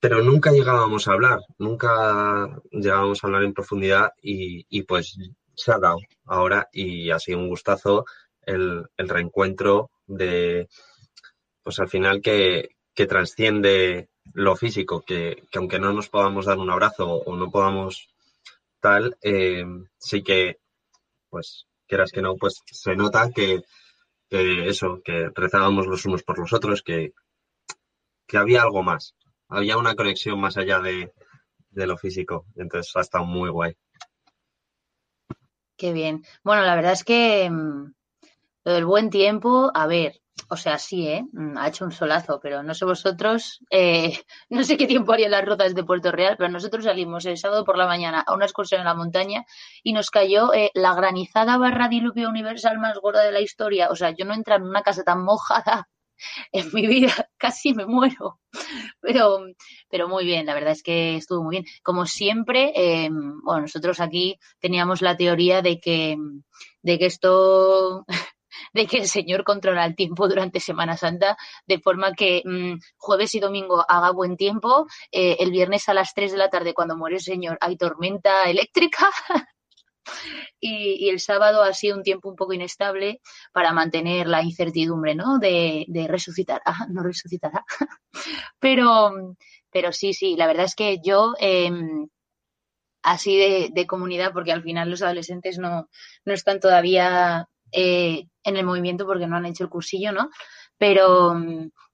[0.00, 5.18] pero nunca llegábamos a hablar, nunca llegábamos a hablar en profundidad y, y, pues
[5.54, 8.06] se ha dado ahora y ha sido un gustazo
[8.40, 10.68] el, el reencuentro de,
[11.62, 16.58] pues al final que, que trasciende lo físico, que, que, aunque no nos podamos dar
[16.58, 18.08] un abrazo o no podamos
[18.80, 19.66] tal, eh,
[19.98, 20.58] sí que,
[21.28, 23.62] pues, quieras que no, pues se nota que,
[24.28, 27.12] que eso, que rezábamos los unos por los otros, que,
[28.26, 29.14] que había algo más,
[29.48, 31.12] había una conexión más allá de,
[31.70, 32.46] de lo físico.
[32.56, 33.76] Entonces ha estado muy guay.
[35.76, 36.24] Qué bien.
[36.42, 37.92] Bueno, la verdad es que mmm,
[38.64, 41.24] lo del buen tiempo, a ver, o sea, sí, ¿eh?
[41.56, 44.18] Ha hecho un solazo, pero no sé vosotros, eh,
[44.50, 47.64] no sé qué tiempo harían las rutas de Puerto Real, pero nosotros salimos el sábado
[47.64, 49.44] por la mañana a una excursión en la montaña
[49.82, 53.90] y nos cayó eh, la granizada barra diluvio universal más gorda de la historia.
[53.90, 55.88] O sea, yo no entro en una casa tan mojada
[56.52, 58.40] en mi vida, casi me muero.
[59.00, 59.40] Pero,
[59.90, 61.64] pero muy bien, la verdad es que estuvo muy bien.
[61.82, 66.16] Como siempre, eh, bueno, nosotros aquí teníamos la teoría de que,
[66.82, 68.04] de que esto
[68.72, 73.34] de que el Señor controla el tiempo durante Semana Santa, de forma que mmm, jueves
[73.34, 76.96] y domingo haga buen tiempo, eh, el viernes a las 3 de la tarde, cuando
[76.96, 79.08] muere el Señor, hay tormenta eléctrica.
[80.60, 83.20] y, el sábado ha sido un tiempo un poco inestable
[83.52, 85.38] para mantener la incertidumbre, ¿no?
[85.38, 86.62] De, resucitar.
[86.64, 87.64] Ah, no resucitará.
[88.58, 89.36] pero,
[89.70, 91.34] pero sí, sí, la verdad es que yo.
[91.40, 91.70] Eh,
[93.02, 95.88] así de, de, comunidad, porque al final los adolescentes no,
[96.24, 100.30] no están todavía eh, en el movimiento porque no han hecho el cursillo, ¿no?
[100.76, 101.34] Pero,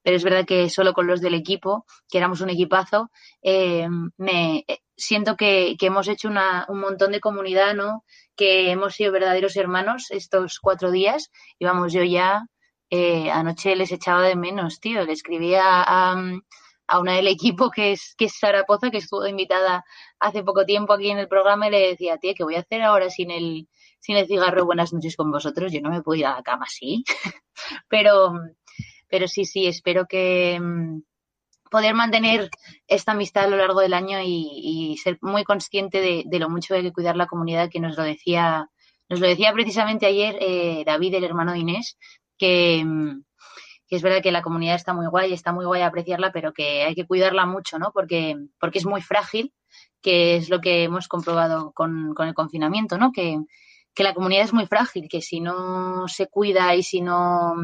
[0.02, 3.10] pero es verdad que solo con los del equipo, que éramos un equipazo,
[3.42, 4.64] eh, me
[4.96, 8.04] siento que, que hemos hecho una, un montón de comunidad, ¿no?
[8.36, 12.46] Que hemos sido verdaderos hermanos estos cuatro días y vamos, yo ya
[12.90, 15.04] eh, anoche les echaba de menos, tío.
[15.04, 16.16] Le escribía a
[16.92, 19.84] una del equipo que es, que es Sara Poza, que estuvo invitada
[20.20, 22.82] hace poco tiempo aquí en el programa y le decía, tía, ¿qué voy a hacer
[22.82, 23.68] ahora sin el,
[24.00, 24.66] sin el cigarro?
[24.66, 25.72] Buenas noches con vosotros.
[25.72, 27.04] Yo no me puedo ir a la cama así.
[27.88, 28.34] pero,
[29.08, 31.00] pero sí, sí, espero que mm,
[31.70, 32.50] poder mantener
[32.86, 36.74] esta amistad a lo largo del año y, ser muy consciente de, de, lo mucho
[36.74, 38.70] que hay que cuidar la comunidad, que nos lo decía,
[39.08, 41.98] nos lo decía precisamente ayer eh, David, el hermano de Inés,
[42.38, 43.24] que, mm,
[43.94, 46.94] es verdad que la comunidad está muy guay, está muy guay apreciarla, pero que hay
[46.94, 47.90] que cuidarla mucho, ¿no?
[47.92, 49.52] Porque, porque es muy frágil,
[50.02, 53.12] que es lo que hemos comprobado con, el confinamiento, ¿no?
[53.12, 53.38] Que,
[53.94, 57.54] que la comunidad es muy frágil, que si no se cuida y si no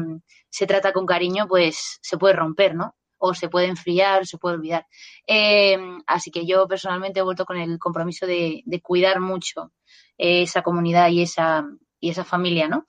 [0.49, 2.95] se trata con cariño, pues se puede romper, ¿no?
[3.17, 4.87] O se puede enfriar, se puede olvidar.
[5.27, 9.71] Eh, así que yo personalmente he vuelto con el compromiso de, de cuidar mucho
[10.17, 11.65] esa comunidad y esa,
[12.01, 12.85] y esa familia, ¿no?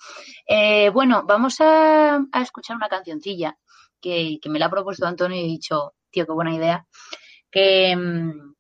[0.47, 3.57] Eh, bueno, vamos a, escuchar una cancioncilla
[4.01, 6.87] que, que, me la ha propuesto Antonio y he dicho, tío, qué buena idea.
[7.51, 7.95] Que,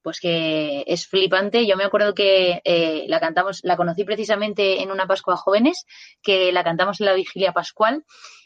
[0.02, 1.66] pues que es flipante.
[1.66, 5.86] Yo me acuerdo que eh, la cantamos, la conocí precisamente en una Pascua Jóvenes,
[6.22, 8.04] que la cantamos en la vigilia pascual.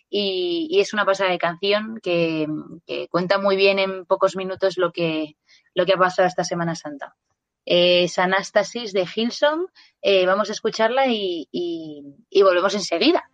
[0.09, 2.47] Y, y es una pasada de canción que,
[2.87, 5.37] que, cuenta muy bien en pocos minutos lo que,
[5.75, 7.17] lo que ha pasado esta Semana Santa
[7.67, 9.67] es Anastasis de Hilson.
[10.01, 11.49] Eh, vamos a escucharla y,
[12.43, 13.29] volvemos enseguida.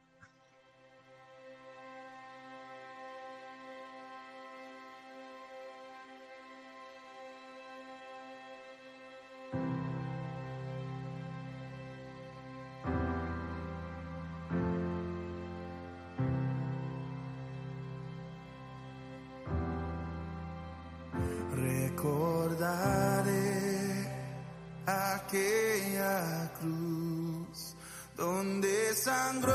[29.03, 29.53] sangró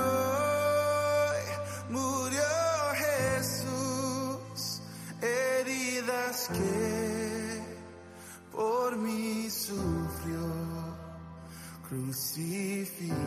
[1.40, 2.42] y murió
[2.96, 4.82] Jesús,
[5.22, 7.62] heridas que
[8.52, 10.44] por mí sufrió,
[11.88, 13.27] crucificado.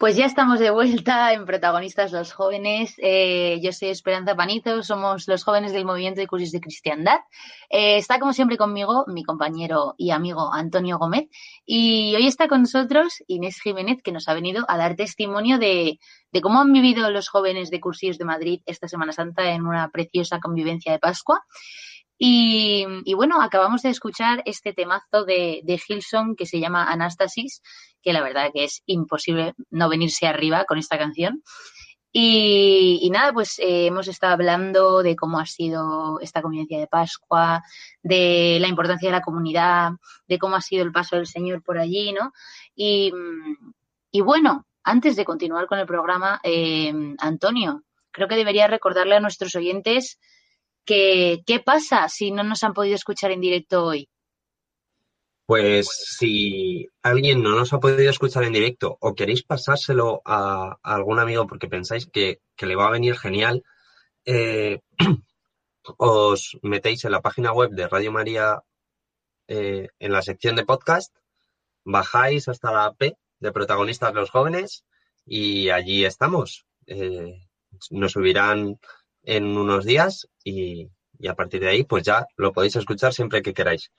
[0.00, 2.94] Pues ya estamos de vuelta en Protagonistas los Jóvenes.
[3.02, 7.18] Eh, yo soy Esperanza Panizo, somos los jóvenes del Movimiento de Cursos de Cristiandad.
[7.68, 11.28] Eh, está como siempre conmigo mi compañero y amigo Antonio Gómez
[11.66, 15.98] y hoy está con nosotros Inés Jiménez que nos ha venido a dar testimonio de,
[16.32, 19.90] de cómo han vivido los jóvenes de Cursillos de Madrid esta Semana Santa en una
[19.90, 21.44] preciosa convivencia de Pascua.
[22.22, 27.62] Y, bueno, acabamos de escuchar este temazo de, de Hilson que se llama Anastasis,
[28.02, 31.42] que la verdad que es imposible no venirse arriba con esta canción.
[32.12, 37.62] Y, nada, pues eh, hemos estado hablando de cómo ha sido esta convivencia de Pascua,
[38.02, 39.92] de la importancia de la comunidad,
[40.28, 42.32] de cómo ha sido el paso del Señor por allí, ¿no?
[42.74, 43.12] Y,
[44.22, 49.54] bueno, antes de continuar con el programa, eh, Antonio, creo que debería recordarle a nuestros
[49.54, 50.18] oyentes
[51.46, 54.08] ¿qué pasa si no nos han podido escuchar en directo hoy?
[55.46, 61.18] Pues si alguien no nos ha podido escuchar en directo o queréis pasárselo a, algún
[61.18, 63.64] amigo porque pensáis que, le va a venir genial,
[64.24, 64.78] eh,
[65.96, 68.62] os metéis en la página web de Radio María
[69.48, 71.12] eh, en la sección de podcast,
[71.84, 74.84] bajáis hasta la P de protagonistas los jóvenes
[75.26, 76.64] y allí estamos.
[76.86, 77.40] Eh,
[77.90, 78.78] nos subirán
[79.22, 80.88] en unos días y,
[81.28, 83.90] a partir de ahí pues ya lo podéis escuchar siempre que queráis.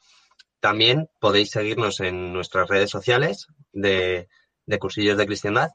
[0.60, 4.28] También podéis seguirnos en nuestras redes sociales de,
[4.80, 5.70] Cursillos de Cristiandad,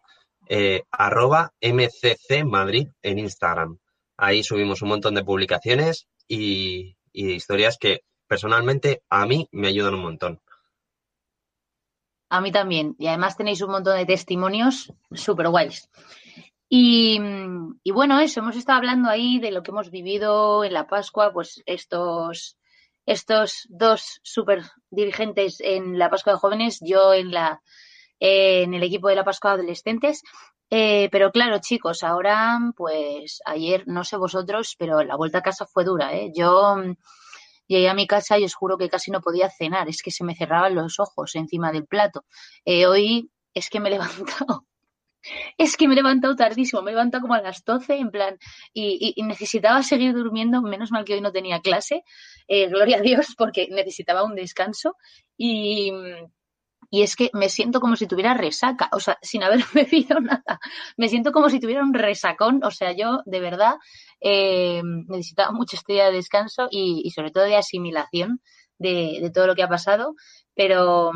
[0.48, 3.78] eh, arroba MCC Madrid en Instagram.
[4.16, 9.94] Ahí subimos un montón de publicaciones y, y historias que personalmente a mí me ayudan
[9.94, 10.40] un montón.
[12.28, 12.96] A mí también.
[12.98, 15.88] Y además tenéis un montón de testimonios súper guays.
[16.68, 17.18] Y,
[17.92, 21.62] bueno, eso, hemos estado hablando ahí de lo que hemos vivido en la Pascua, pues
[21.66, 22.58] estos,
[23.06, 27.62] estos dos super dirigentes en la Pascua de Jóvenes, yo en, la,
[28.18, 30.22] en el equipo de la Pascua de Adolescentes.
[30.70, 35.66] Eh, pero claro, chicos, ahora, pues ayer, no sé vosotros, pero la vuelta a casa
[35.66, 36.32] fue dura, ¿eh?
[36.34, 36.76] Yo
[37.68, 40.24] llegué a mi casa y os juro que casi no podía cenar, es que se
[40.24, 42.24] me cerraban los ojos encima del plato.
[42.64, 44.66] Eh, hoy es que me he levantado
[45.58, 48.38] es que me he levantado tardísimo, me he levantado como a las 12, en plan,
[48.72, 52.02] y, necesitaba seguir durmiendo, menos mal que hoy no tenía clase,
[52.48, 54.96] eh, gloria a Dios, porque necesitaba un descanso,
[55.36, 55.92] y,
[56.90, 60.60] es que me siento como si tuviera resaca, o sea, sin haber bebido nada,
[60.96, 63.74] me siento como si tuviera un resacón, o sea, yo de verdad
[64.20, 68.40] eh, necesitaba mucho este de descanso y, sobre todo de asimilación
[68.78, 70.14] de, de, todo lo que ha pasado,
[70.54, 71.12] pero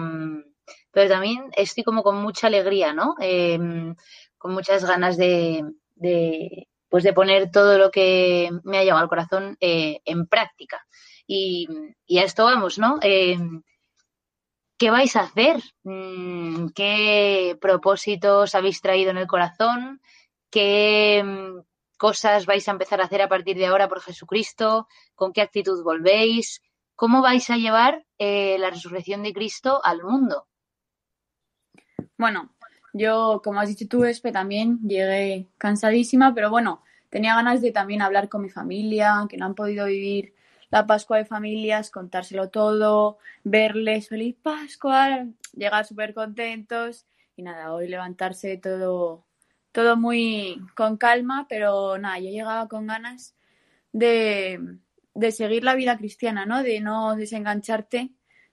[0.93, 3.15] pero también estoy como con mucha alegría, ¿no?
[3.21, 3.95] Em,
[4.39, 5.65] con muchas ganas de,
[6.89, 10.87] pues de poner todo lo que me ha llegado al corazón eh, en práctica.
[11.27, 11.69] Y,
[12.19, 12.99] a esto vamos, ¿no?
[13.03, 13.63] Em,
[14.79, 15.63] ¿Qué vais a hacer?
[15.85, 20.01] Mm, ¿Qué propósitos habéis traído en el corazón?
[20.51, 21.63] ¿Qué em,
[21.99, 24.89] cosas vais a empezar a hacer a partir de ahora por Jesucristo?
[25.15, 26.63] ¿Con qué actitud volvéis?
[26.97, 30.47] ¿Cómo vais a llevar eh, la resurrección de Cristo al mundo?
[32.19, 32.51] Bueno,
[32.93, 38.03] yo, como has dicho tú, Espe, también llegué cansadísima, pero bueno, tenía ganas de también
[38.03, 40.35] hablar con mi familia, que no han podido vivir
[40.71, 47.89] la Pascua de familias, contárselo todo, verles feliz Pascua, llegar súper contentos y nada, hoy
[47.89, 49.25] levantarse todo,
[49.73, 53.35] todo muy con calma, pero nada, yo llegaba con ganas
[53.93, 54.61] de,
[55.15, 56.63] de seguir la vida cristiana, ¿no?
[56.63, 58.11] De no desengancharte,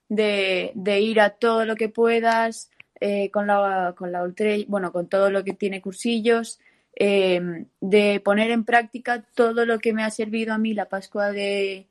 [0.09, 4.27] de, de ir a todo lo que puedas, eh, con la, con la
[4.67, 6.59] bueno, con todo lo que tiene cursillos,
[6.95, 11.31] eh, de poner en práctica todo lo que me ha servido a mí la Pascua
[11.31, 11.87] de,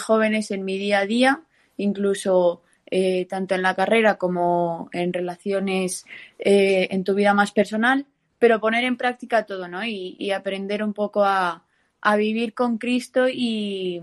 [0.00, 1.42] jóvenes en mi día a día,
[1.76, 6.04] incluso eh, tanto en la carrera como en relaciones
[6.38, 8.06] en tu vida más personal,
[8.38, 9.84] pero poner en práctica todo, ¿no?
[9.84, 11.64] Y, aprender un poco a,
[12.00, 14.02] a vivir con Cristo y,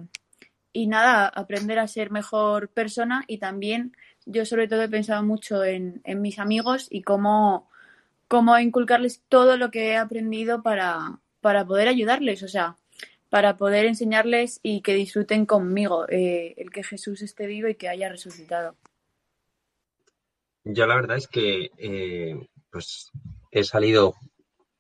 [0.76, 3.96] y nada, aprender a ser mejor persona y también
[4.26, 7.70] yo sobre todo he pensado mucho en, mis amigos y cómo,
[8.28, 12.76] cómo inculcarles todo lo que he aprendido para, para poder ayudarles, o sea,
[13.30, 17.90] para poder enseñarles y que disfruten conmigo eh, el que Jesús esté vivo y que
[17.90, 18.76] haya resucitado.
[20.64, 23.12] Yo la verdad es que eh, pues
[23.52, 24.16] he salido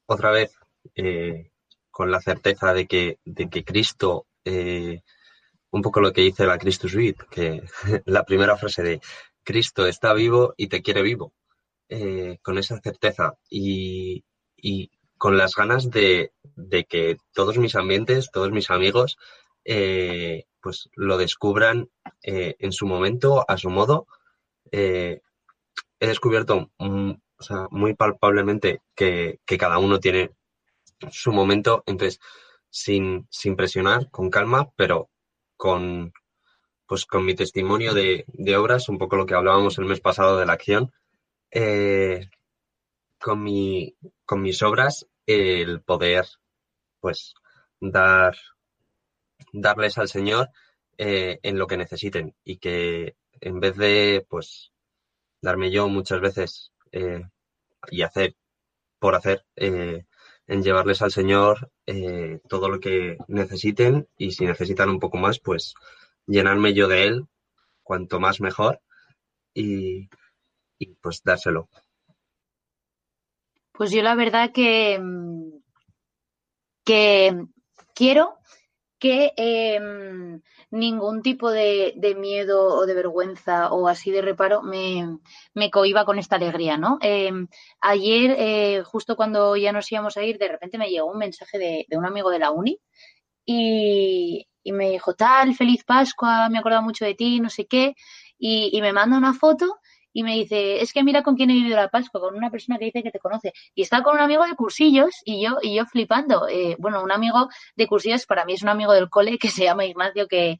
[0.08, 0.58] otra vez
[0.96, 1.52] eh,
[1.91, 4.26] con la certeza de que, de que Cristo,
[5.76, 7.62] un poco lo que dice la Christus Vit, que
[8.06, 9.02] la primera frase de
[9.46, 11.34] Cristo está vivo y te quiere vivo,
[11.88, 14.26] eh, con esa certeza y,
[15.18, 16.32] con las ganas de,
[16.89, 19.18] que todos mis ambientes, todos mis amigos,
[19.64, 21.89] eh, pues lo descubran
[22.24, 24.08] eh, en su momento, a su modo.
[24.72, 25.22] he
[26.00, 30.32] descubierto o sea, muy palpablemente que, que cada uno tiene
[31.12, 32.20] su momento, entonces,
[32.70, 35.10] sin, sin presionar, con calma, pero
[35.56, 36.14] con,
[36.88, 40.38] pues con mi testimonio de, de obras, un poco lo que hablábamos el mes pasado
[40.38, 40.92] de la acción,
[41.52, 42.30] eh,
[43.20, 46.26] con, mi, con mis obras, el poder,
[47.00, 47.34] pues,
[47.80, 48.36] dar,
[49.52, 50.50] darles al Señor
[50.98, 54.72] eh, en lo que necesiten y que en vez de, pues,
[55.42, 57.24] darme yo muchas veces eh,
[57.90, 58.36] y hacer
[59.00, 61.72] por hacer, en llevarles al Señor
[62.50, 65.76] todo lo que necesiten y si necesitan un poco más, pues
[66.28, 67.28] llenarme yo de Él,
[67.84, 68.82] cuanto más mejor
[69.53, 70.09] y,
[71.01, 71.69] pues dárselo.
[73.71, 75.51] Pues yo la verdad que, mm,
[76.84, 77.45] que
[77.93, 78.38] quiero
[78.97, 79.80] que eh,
[80.71, 85.19] ningún tipo de, miedo o de vergüenza o así de reparo me,
[85.53, 86.97] me cohiba con esta alegría, ¿no?
[87.01, 87.32] Eh,
[87.82, 91.57] ayer, eh, justo cuando ya nos íbamos a ir, de repente me llegó un mensaje
[91.59, 92.80] de, de un amigo de la uni
[93.45, 97.95] y, y, me dijo, tal, feliz Pascua, me he mucho de ti, no sé qué,
[98.38, 99.80] y, y me manda una foto
[100.16, 102.80] y me dice, es que mira con quién he vivido la Pascua, con una persona
[102.80, 103.51] que dice que te conoce.
[103.76, 106.47] Y está con un amigo de cursillos y yo, y yo flipando.
[106.47, 109.66] Eh, bueno, un amigo de cursillos para mí es un amigo del cole que se
[109.66, 110.57] llama Ignacio, que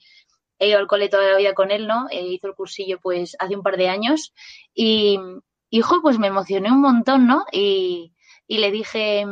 [0.60, 2.08] he ido al cole toda la vida con él, ¿no?
[2.12, 4.34] Eh, hizo el cursillo pues hace un par de años
[4.74, 5.22] y,
[5.70, 7.46] hijo, pues me emocioné un montón, ¿no?
[7.54, 8.14] Y,
[8.48, 9.26] y le dije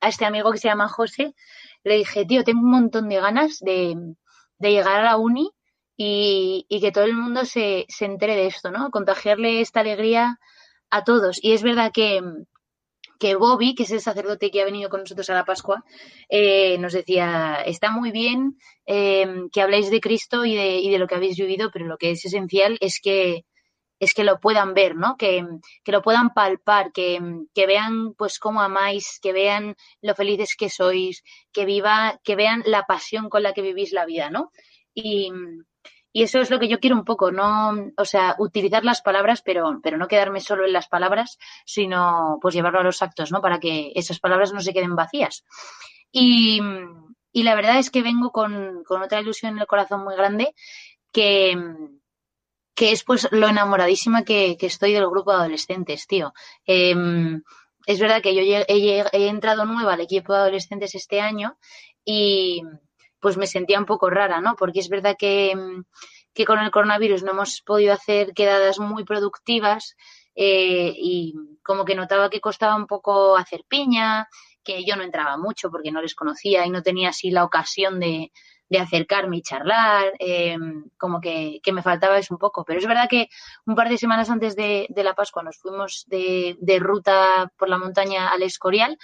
[0.00, 1.36] a este amigo que se llama José,
[1.86, 3.94] le dije, tío, tengo un montón de ganas de,
[4.58, 5.50] de llegar a la uni
[5.96, 8.90] y, y que todo el mundo se, se entere de esto, ¿no?
[8.90, 10.38] Contagiarle esta alegría
[10.90, 11.38] a todos.
[11.42, 12.20] Y es verdad que,
[13.20, 15.84] que Bobby, que es el sacerdote que ha venido con nosotros a la Pascua,
[16.28, 20.98] eh, nos decía, está muy bien eh, que habléis de Cristo y de, y de,
[20.98, 23.44] lo que habéis vivido, pero lo que es esencial es que
[23.98, 25.16] es que lo puedan ver, ¿no?
[25.16, 25.44] Que,
[25.82, 27.20] que lo puedan palpar, que,
[27.54, 31.22] que, vean pues cómo amáis, que vean lo felices que sois,
[31.52, 34.52] que viva, que vean la pasión con la que vivís la vida, ¿no?
[34.94, 35.30] Y,
[36.12, 39.42] y eso es lo que yo quiero un poco, no, o sea, utilizar las palabras,
[39.42, 41.36] pero, pero no quedarme solo en las palabras,
[41.66, 43.42] sino pues llevarlo a los actos, ¿no?
[43.42, 45.44] Para que esas palabras no se queden vacías.
[46.10, 46.60] Y,
[47.32, 50.54] y la verdad es que vengo con, con, otra ilusión en el corazón muy grande,
[51.12, 51.54] que,
[52.76, 56.32] que es pues lo enamoradísima que, que estoy del grupo de adolescentes, tío.
[56.66, 56.94] Eh,
[57.86, 61.56] es verdad que yo he, he, entrado nueva al equipo de adolescentes este año
[62.04, 62.62] y,
[63.20, 64.56] pues me sentía un poco rara, ¿no?
[64.56, 65.54] Porque es verdad que,
[66.34, 69.96] que con el coronavirus no hemos podido hacer quedadas muy productivas
[70.34, 74.28] eh, y como que notaba que costaba un poco hacer piña,
[74.62, 78.00] que yo no entraba mucho porque no les conocía y no tenía así la ocasión
[78.00, 78.32] de,
[78.68, 80.56] de acercarme y charlar, eh,
[80.96, 82.64] como que, que, me faltaba eso un poco.
[82.64, 83.28] Pero es verdad que
[83.64, 87.68] un par de semanas antes de, de la Pascua nos fuimos de, de, ruta por
[87.68, 88.98] la montaña al Escorial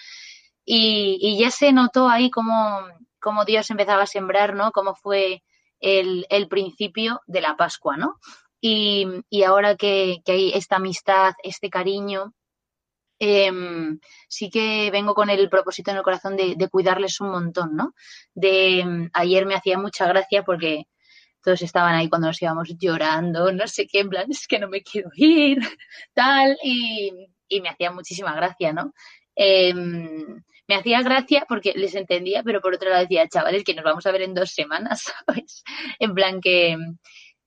[0.65, 2.81] y, y ya se notó ahí como
[3.21, 4.73] cómo Dios empezaba a sembrar, ¿no?
[4.73, 5.43] Cómo fue
[5.81, 8.19] el, el principio de la Pascua, ¿no?
[8.61, 12.33] Y, y ahora que, que, hay esta amistad, este cariño,
[13.19, 13.51] eh,
[14.29, 17.95] sí que vengo con el propósito en el corazón de, cuidarles un montón, ¿no?
[18.35, 20.85] De ayer me hacía mucha gracia porque
[21.43, 24.69] todos estaban ahí cuando nos íbamos llorando, no sé qué, en plan, es que no
[24.69, 25.59] me quiero ir,
[26.15, 27.11] tal, y,
[27.61, 28.95] me hacía muchísima gracia, ¿no?
[29.37, 29.75] Eh,
[30.69, 34.07] me hacía gracia porque les entendía, pero por otro lado decía, chavales, que nos vamos
[34.07, 35.63] a ver en dos semanas, ¿sabes?
[35.99, 36.77] En plan que,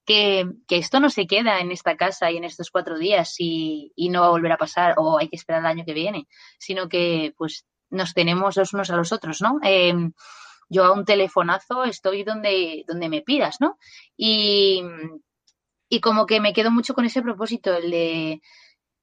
[0.06, 3.92] que, que esto no se queda en esta casa y en estos cuatro días y,
[3.96, 6.28] y, no va a volver a pasar o hay que esperar el año que viene,
[6.60, 9.60] sino que pues nos tenemos los unos a los otros, ¿no?
[9.64, 9.94] Eh,
[10.70, 13.78] yo a un telefonazo estoy donde, donde me pidas, ¿no?
[14.18, 14.82] Y,
[15.90, 18.42] y como que me quedo mucho con ese propósito, el de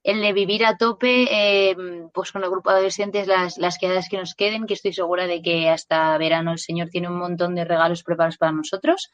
[0.03, 1.77] el de vivir a tope, eh,
[2.13, 5.27] pues con el grupo de adolescentes las, las quedadas que nos queden, que estoy segura
[5.27, 9.11] de que hasta verano el Señor tiene un montón de regalos preparados para nosotros.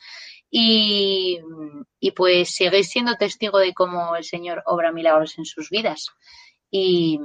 [0.50, 1.40] Y,
[2.00, 6.06] y pues seguís siendo testigo de cómo el Señor obra milagros en sus vidas.
[6.70, 7.20] Y,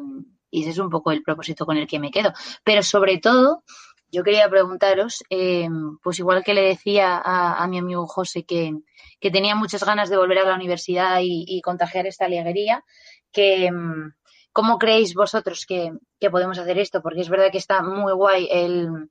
[0.51, 2.34] y ese es un poco el propósito con el que me quedo.
[2.66, 3.64] Pero sobre todo,
[4.11, 5.68] yo quería preguntaros, eh,
[6.03, 8.74] pues igual que le decía a, a mi amigo José que,
[9.20, 12.84] que, tenía muchas ganas de volver a la universidad y, y contagiar esta alegría,
[13.34, 13.70] que
[14.54, 15.92] cómo creéis vosotros que,
[16.32, 19.10] podemos hacer esto, porque es verdad que está muy guay el,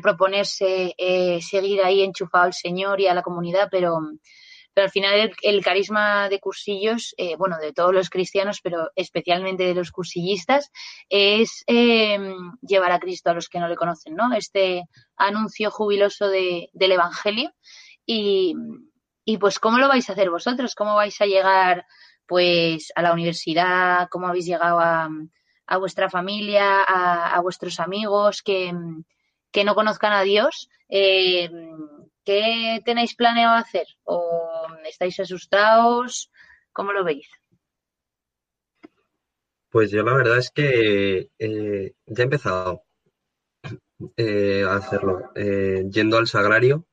[0.00, 3.98] proponerse eh, seguir ahí enchufado al Señor y a la comunidad, pero,
[4.76, 9.74] al final el, carisma de cursillos, eh, bueno, de todos los cristianos, pero especialmente de
[9.74, 10.70] los cursillistas,
[11.08, 12.18] es eh,
[12.60, 14.32] llevar a Cristo a los que no le conocen, ¿no?
[14.34, 14.84] Este
[15.16, 17.52] anuncio jubiloso de, del Evangelio.
[18.06, 18.54] Y
[19.38, 20.74] pues, ¿cómo lo vais a hacer vosotros?
[20.74, 21.86] ¿Cómo vais a llegar
[22.26, 25.08] pues a la universidad, cómo habéis llegado a,
[25.66, 28.72] a vuestra familia, a, vuestros amigos que,
[29.50, 30.68] que, no conozcan a Dios.
[30.88, 31.50] Eh,
[32.24, 33.86] ¿Qué tenéis planeado hacer?
[34.04, 36.30] ¿O estáis asustados?
[36.72, 37.28] ¿Cómo lo veis?
[39.74, 42.84] Pues yo la verdad es que eh, ya he empezado
[44.16, 45.32] eh, a hacerlo.
[45.34, 46.86] Eh, yendo al sagrario,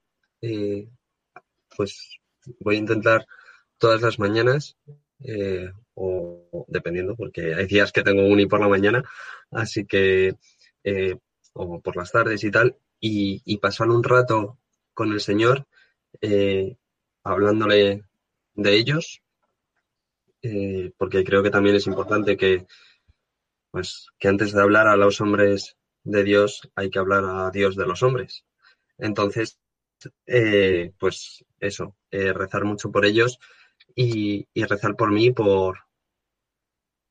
[1.77, 2.19] pues
[2.59, 3.27] voy a intentar
[3.77, 4.77] todas las mañanas,
[5.23, 9.03] eh, o dependiendo, porque hay días que tengo uni por la mañana,
[9.51, 10.35] así que,
[10.83, 11.15] eh,
[11.53, 14.59] o por las tardes y tal, y, pasar un rato
[14.93, 15.67] con el Señor,
[16.21, 16.77] eh,
[17.23, 18.03] hablándole
[18.55, 19.21] de ellos,
[20.97, 22.65] porque creo que también es importante que,
[23.71, 27.75] pues, que antes de hablar a los hombres de Dios hay que hablar a Dios
[27.75, 28.45] de los hombres.
[28.97, 29.59] Entonces,
[30.97, 33.39] pues eso, rezar mucho por ellos
[33.95, 35.79] y, rezar por mí, por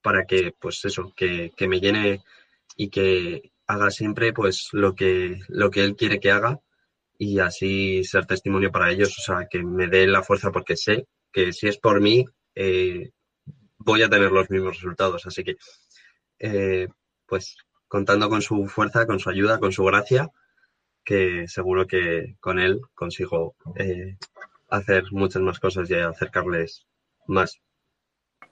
[0.02, 2.22] para que, pues eso, que, que, me llene
[2.76, 6.60] y que haga siempre pues lo que, lo que Él quiere que haga
[7.18, 11.06] y así ser testimonio para ellos, o sea, que me dé la fuerza porque sé
[11.32, 12.24] que si es por mí,
[12.54, 13.10] eh,
[13.78, 15.26] voy a tener los mismos resultados.
[15.26, 15.56] Así que,
[16.38, 16.88] eh,
[17.26, 17.56] pues
[17.88, 20.30] contando con su fuerza, con su ayuda, con su gracia,
[21.04, 24.16] que seguro que con él consigo eh,
[24.70, 26.86] hacer muchas más cosas y acercarles
[27.26, 27.60] más.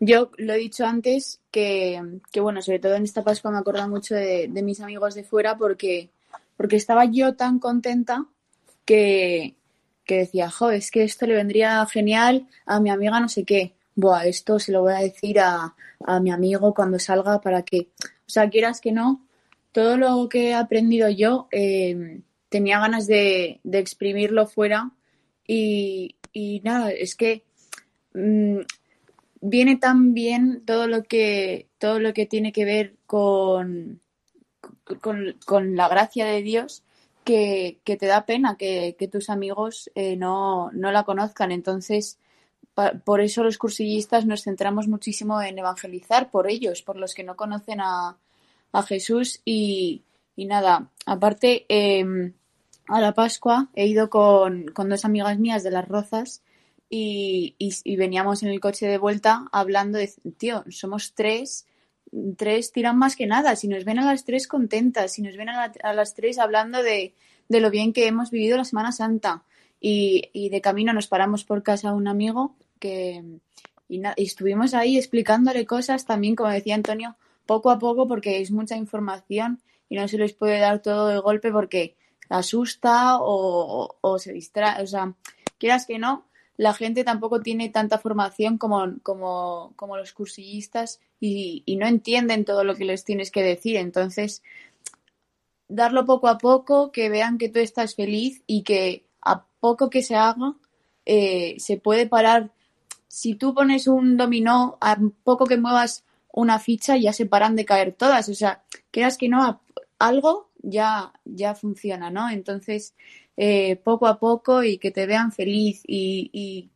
[0.01, 2.01] Yo lo he dicho antes que,
[2.31, 5.25] que bueno, sobre todo en esta Pascua me acuerdo mucho de, de, mis amigos de
[5.25, 6.11] fuera porque,
[6.57, 8.27] porque estaba yo tan contenta
[8.85, 9.57] que,
[10.05, 13.75] que decía, jo, es que esto le vendría genial a mi amiga no sé qué.
[13.97, 15.75] Buah, esto se lo voy a decir a,
[16.07, 19.27] a mi amigo cuando salga para que, o sea, quieras que no,
[19.73, 24.93] todo lo que he aprendido yo eh, tenía ganas de, de, exprimirlo fuera
[25.49, 27.43] y, y nada, es que
[28.15, 28.61] mmm,
[29.41, 34.01] viene tan bien todo lo que todo lo que tiene que ver con,
[35.01, 36.83] con, la gracia de Dios
[37.25, 41.53] que, que te da pena que, que tus amigos eh, no, no, la conozcan.
[41.53, 42.19] Entonces,
[43.05, 47.37] por eso los cursillistas nos centramos muchísimo en evangelizar por ellos, por los que no
[47.37, 48.17] conocen a,
[48.73, 49.41] a Jesús.
[49.45, 50.05] Y,
[50.37, 52.33] y, nada, aparte, eh,
[52.89, 56.43] a la Pascua he ido con, con, dos amigas mías de las Rozas
[56.91, 61.66] y, y, veníamos en el coche de vuelta hablando de, tío, somos tres
[62.36, 63.57] tres tiran más que nada.
[63.57, 66.39] Si nos ven a las tres contentas, si nos ven a, la, a las tres
[66.39, 67.14] hablando de,
[67.49, 69.43] de, lo bien que hemos vivido la Semana Santa
[69.80, 73.22] y, y de camino nos paramos por casa a un amigo que
[73.89, 77.16] y, estuvimos ahí explicándole cosas también, como decía Antonio,
[77.47, 81.18] poco a poco porque es mucha información y no se les puede dar todo de
[81.18, 81.97] golpe porque
[82.29, 84.83] asusta o, o, se distrae.
[84.83, 85.14] O sea,
[85.59, 86.26] quieras que no,
[86.57, 92.45] la gente tampoco tiene tanta formación como, como, como los cursillistas y, y, no entienden
[92.45, 93.76] todo lo que les tienes que decir.
[93.76, 94.43] Entonces,
[95.68, 100.03] darlo poco a poco, que vean que tú estás feliz y que a poco que
[100.03, 100.55] se haga,
[101.05, 102.51] eh, se puede parar.
[103.07, 107.64] Si tú pones un dominó, a poco que muevas una ficha, ya se paran de
[107.64, 108.29] caer todas.
[108.29, 109.61] O sea, quieras que no,
[109.99, 112.31] algo ya, ya funciona, ¿no?
[112.31, 112.95] Entonces,
[113.37, 115.83] eh, poco a poco y que te vean feliz.
[115.87, 116.71] Y, y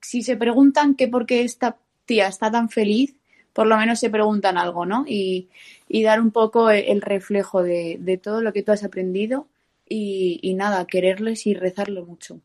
[0.00, 3.16] si, se preguntan que por qué esta tía está tan feliz,
[3.52, 5.04] por lo menos se preguntan algo, ¿no?
[5.06, 5.48] Y,
[5.88, 9.48] y dar un poco el reflejo de, de, todo lo que tú has aprendido
[9.88, 12.40] y, y, nada, quererles y rezarlo mucho.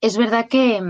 [0.00, 0.80] Es verdad que,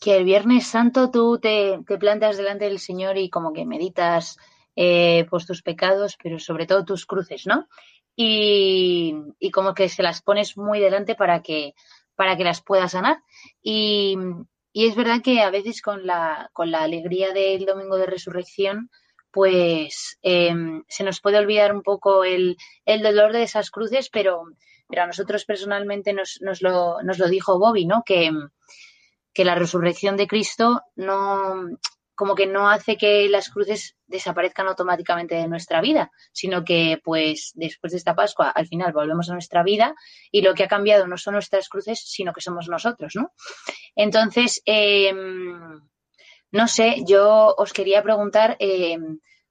[0.00, 4.38] que el Viernes Santo tú te, te, plantas delante del Señor y como que meditas
[4.76, 7.68] eh, pues tus pecados, pero sobre todo tus cruces, ¿no?
[8.16, 11.74] y, y, como que se las pones muy delante para que,
[12.14, 13.18] para que las puedas sanar.
[13.62, 14.16] Y,
[14.72, 18.90] y es verdad que a veces con la, con la alegría del domingo de resurrección,
[19.30, 20.54] pues eh,
[20.88, 24.44] se nos puede olvidar un poco el, el, dolor de esas cruces, pero,
[24.88, 28.04] pero a nosotros personalmente nos, nos, lo, nos lo dijo Bobby, ¿no?
[28.06, 28.30] Que,
[29.32, 31.66] que la resurrección de Cristo no,
[32.14, 37.52] como que no hace que las cruces desaparezcan automáticamente de nuestra vida, sino que pues
[37.54, 39.94] después de esta Pascua al final volvemos a nuestra vida
[40.30, 43.32] y lo que ha cambiado no son nuestras cruces, sino que somos nosotros, ¿no?
[43.96, 45.12] Entonces, eh,
[46.50, 48.98] no sé, yo os quería preguntar eh,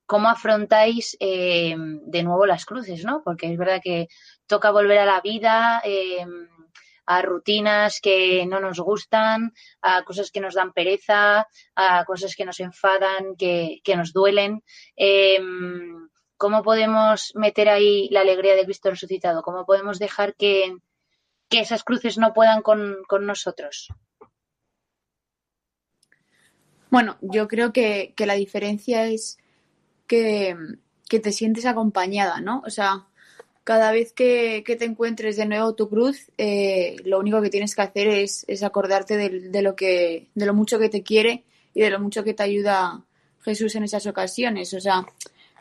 [0.05, 3.21] cómo afrontáis eh, de nuevo las cruces, ¿no?
[3.23, 4.07] Porque es verdad que
[4.47, 5.81] toca volver a la vida
[7.05, 12.45] a rutinas que no nos gustan, a cosas que nos dan pereza, a cosas que
[12.45, 14.63] nos enfadan, que, que nos duelen.
[14.95, 15.39] Eh,
[16.37, 19.43] ¿Cómo podemos meter ahí la alegría de Cristo resucitado?
[19.43, 20.75] ¿Cómo podemos dejar que,
[21.49, 23.87] que esas cruces no puedan con, con nosotros?
[26.89, 29.37] Bueno, yo creo que, que la diferencia es
[30.05, 30.55] que,
[31.07, 32.61] que te sientes acompañada, ¿no?
[32.65, 33.07] O sea,
[33.63, 37.81] cada vez que, te encuentres de nuevo tu cruz, eh, lo único que tienes que
[37.81, 41.43] hacer es, es acordarte de, de lo que, de lo mucho que te quiere
[41.73, 43.03] y de lo mucho que te ayuda
[43.41, 44.73] Jesús en esas ocasiones.
[44.73, 45.05] O sea,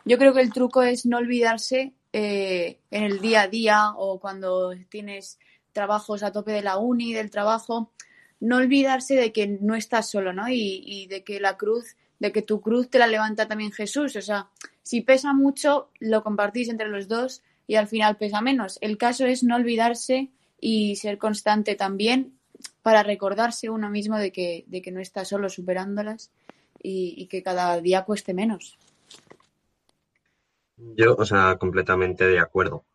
[0.05, 4.19] yo creo que el truco es no olvidarse eh, en el día a día o
[4.19, 5.39] cuando tienes
[5.71, 7.91] trabajos a tope de la uni, del trabajo,
[8.39, 10.49] no olvidarse de que no estás solo, ¿no?
[10.49, 14.15] Y, y de que la cruz, de que tu cruz te la levanta también Jesús.
[14.15, 14.49] O sea,
[14.83, 18.77] si pesa mucho, lo compartís entre los dos y al final pesa menos.
[18.81, 22.37] El caso es no olvidarse y ser constante también
[22.81, 26.31] para recordarse uno mismo de que, de que no está solo superándolas
[26.81, 28.77] y, y que cada día cueste menos.
[30.77, 32.85] Yo, o sea, completamente de acuerdo.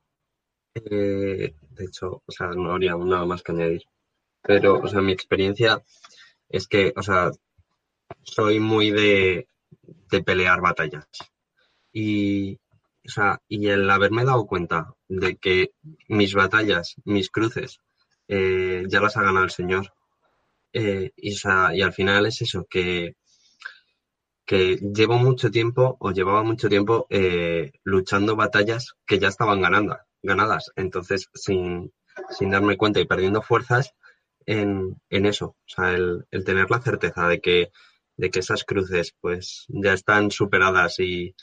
[0.74, 3.82] Eh, de hecho, o sea, no habría nada más que añadir.
[4.42, 5.82] Pero, o sea, mi experiencia
[6.48, 7.30] es que, o sea,
[8.22, 9.48] soy muy de,
[10.10, 11.06] de pelear batallas.
[11.92, 12.58] Y,
[13.08, 15.70] o sea, y el haberme dado cuenta de que
[16.08, 17.80] mis batallas, mis cruces,
[18.28, 19.94] eh, ya las ha ganado el Señor.
[20.74, 21.34] Eh, y,
[21.74, 23.16] y al final es eso, que,
[24.44, 29.96] que llevo mucho tiempo o llevaba mucho tiempo eh, luchando batallas que ya estaban ganando,
[30.22, 30.70] ganadas.
[30.76, 31.90] Entonces, sin,
[32.30, 33.94] sin darme cuenta y perdiendo fuerzas
[34.44, 35.46] en, en eso.
[35.46, 37.70] O sea, el, el tener la certeza de que,
[38.18, 41.34] de que esas cruces pues ya están superadas y,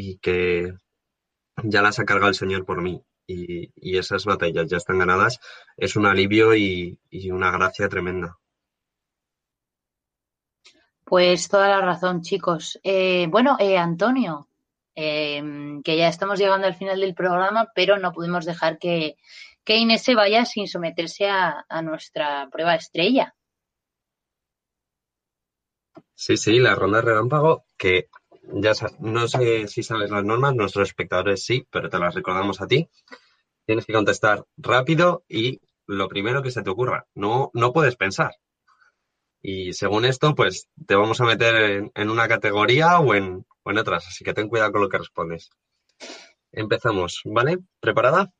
[0.00, 0.74] y que
[1.64, 5.40] ya las ha cargado el Señor por mí y, y esas batallas ya están ganadas,
[5.76, 8.38] es un alivio y, y una gracia tremenda.
[11.04, 12.78] Pues toda la razón, chicos.
[12.84, 14.48] Eh, bueno, eh, Antonio,
[14.94, 15.42] eh,
[15.82, 19.16] que ya estamos llegando al final del programa, pero no pudimos dejar que,
[19.64, 23.34] que Inés se vaya sin someterse a, a nuestra prueba estrella.
[26.14, 28.08] Sí, sí, la ronda relámpago, que
[28.52, 32.66] ya no sé si sabes las normas, nuestros espectadores sí, pero te las recordamos a
[32.66, 32.88] ti.
[33.66, 37.06] Tienes que contestar rápido y lo primero que se te ocurra.
[37.14, 38.32] No, no puedes pensar.
[39.40, 43.70] Y según esto, pues te vamos a meter en, en una categoría o en, o
[43.70, 45.50] en otras, así que ten cuidado con lo que respondes.
[46.52, 47.58] Empezamos, ¿vale?
[47.80, 48.32] ¿Preparada?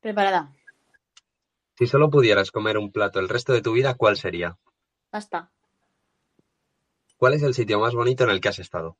[0.00, 0.52] Preparada.
[1.78, 4.58] Si solo pudieras comer un plato el resto de tu vida, ¿cuál sería?
[5.10, 5.50] Basta.
[7.16, 8.96] ¿Cuál es el sitio más bonito en el que has estado?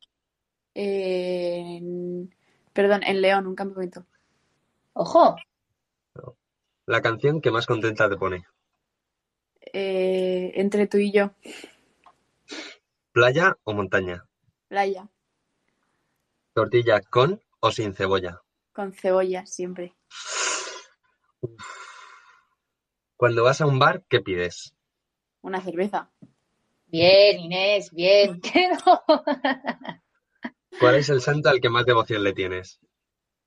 [0.74, 2.34] Eh, en-
[2.72, 4.06] perdón, en León, un campamento.
[4.94, 5.36] Ojo,
[6.86, 8.44] La canción que más contenta te pone.
[9.72, 11.30] Eh, entre tú y yo,
[13.12, 14.26] ¿Playa o montaña?
[14.68, 15.08] playa,
[16.54, 18.40] ¿Tortilla con o sin cebolla?
[18.72, 19.94] con cebolla siempre.
[23.16, 24.74] Cuando vas a un bar, ¿qué pides?
[25.42, 26.10] Una cerveza.
[26.86, 28.40] bien, Inés, bien.
[30.78, 32.80] ¿Cuál es el santo al que más devoción le tienes?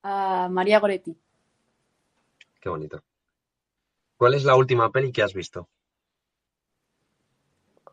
[0.04, 1.18] A María Goretti.
[2.62, 3.04] Qué bonito.
[4.18, 5.68] ¿Cuál es la última peli que has visto?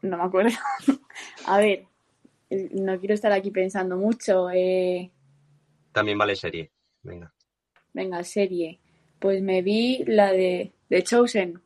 [0.03, 0.51] No me acuerdo.
[1.47, 1.87] A ver,
[2.51, 4.51] eh, no quiero estar aquí pensando mucho.
[4.51, 5.11] Eh,
[5.93, 6.71] También vale serie.
[7.03, 7.33] Venga.
[7.93, 8.81] venga, serie.
[9.19, 11.61] Pues me vi la de, de Chosen.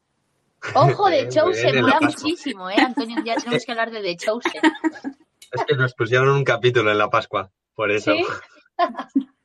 [0.75, 2.77] Ojo de Chosen, mola muchísimo, ¿eh?
[2.79, 4.62] Antonio, ya tenemos que hablar de The Chosen.
[5.53, 8.12] Es que nos pusieron un capítulo en la Pascua, por eso.
[8.12, 8.24] ¿Sí?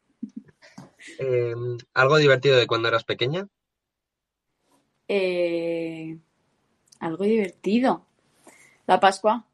[1.18, 1.54] Eh,
[1.94, 3.48] ¿algo divertido de cuando eras pequeña?
[5.08, 6.18] Eh,
[7.00, 8.06] algo divertido.
[8.88, 9.48] La Pascua.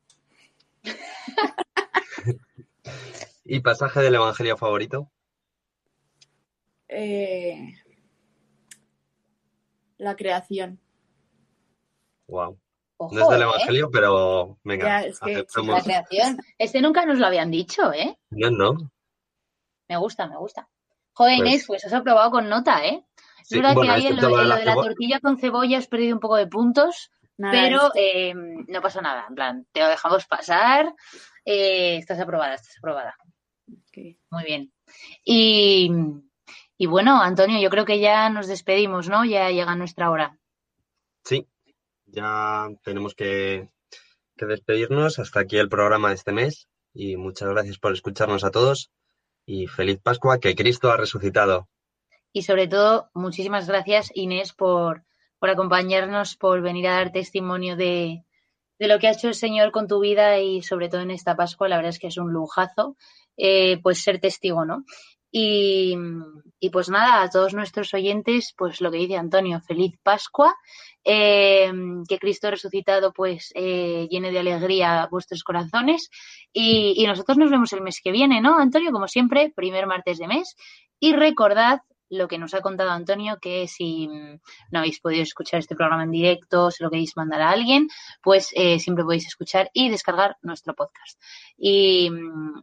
[3.45, 5.11] ¿Y pasaje del Evangelio favorito?
[6.89, 7.73] Eh,
[9.97, 10.79] la creación.
[12.27, 12.59] Wow.
[12.99, 13.43] Ojo, No es del ¿eh?
[13.43, 15.83] Evangelio, pero venga, Ya, es que, La aceptamos.
[15.83, 16.37] creación.
[16.57, 18.17] Este nunca nos lo habían dicho, ¿eh?
[18.31, 18.91] No, no.
[19.87, 20.67] Me gusta, me gusta.
[21.13, 23.05] Joder, Pues- Inés, pues has aprobado con nota, ¿eh?
[23.41, 25.19] Es Sí, verdad bueno, que ahí en lo, lo de la de la cebo- tortilla
[25.19, 29.25] con cebolla has perdido un poco de puntos, Nada, pero es- eh, no pasa nada.
[29.29, 30.93] En plan, te lo dejamos pasar.
[31.45, 33.15] eh, estás aprobada, estás aprobada.
[34.29, 34.73] Muy bien.
[35.23, 35.89] Y,
[36.77, 39.23] y bueno, Antonio, yo creo que ya nos despedimos, ¿no?
[39.23, 40.37] Ya llega nuestra hora.
[41.23, 41.47] Sí,
[42.07, 43.69] ya tenemos que,
[44.35, 45.19] despedirnos.
[45.19, 46.67] Hasta aquí el programa de este mes.
[46.93, 48.91] Y muchas gracias por escucharnos a todos.
[49.45, 51.67] Y feliz Pascua, que Cristo ha resucitado.
[52.33, 55.05] Y sobre todo, muchísimas gracias, Inés, por,
[55.41, 58.23] acompañarnos, por venir a dar testimonio de,
[58.79, 61.35] de lo que ha hecho el Señor con tu vida y sobre todo en esta
[61.35, 61.69] Pascua.
[61.69, 62.97] La verdad es que es un lujazo,
[63.37, 64.83] eh, pues ser testigo, ¿no?
[65.31, 65.95] Y,
[66.71, 70.55] pues nada, a todos nuestros oyentes, pues lo que dice Antonio, feliz Pascua,
[71.03, 71.71] eh,
[72.07, 76.09] que Cristo resucitado pues eh, llene de alegría vuestros corazones.
[76.51, 78.91] Y nosotros nos vemos el mes que viene, ¿no, Antonio?
[78.91, 80.55] Como siempre, primer martes de mes.
[80.99, 85.75] Y recordad lo que nos ha contado Antonio, que si no habéis podido escuchar este
[85.75, 87.87] programa en directo, se lo queréis mandar a alguien,
[88.21, 91.21] pues eh, siempre podéis escuchar y descargar nuestro podcast.
[91.57, 92.09] Y,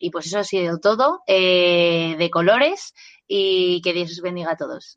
[0.01, 2.95] y pues eso ha sido todo eh, de colores
[3.27, 4.97] y que Dios os bendiga a todos.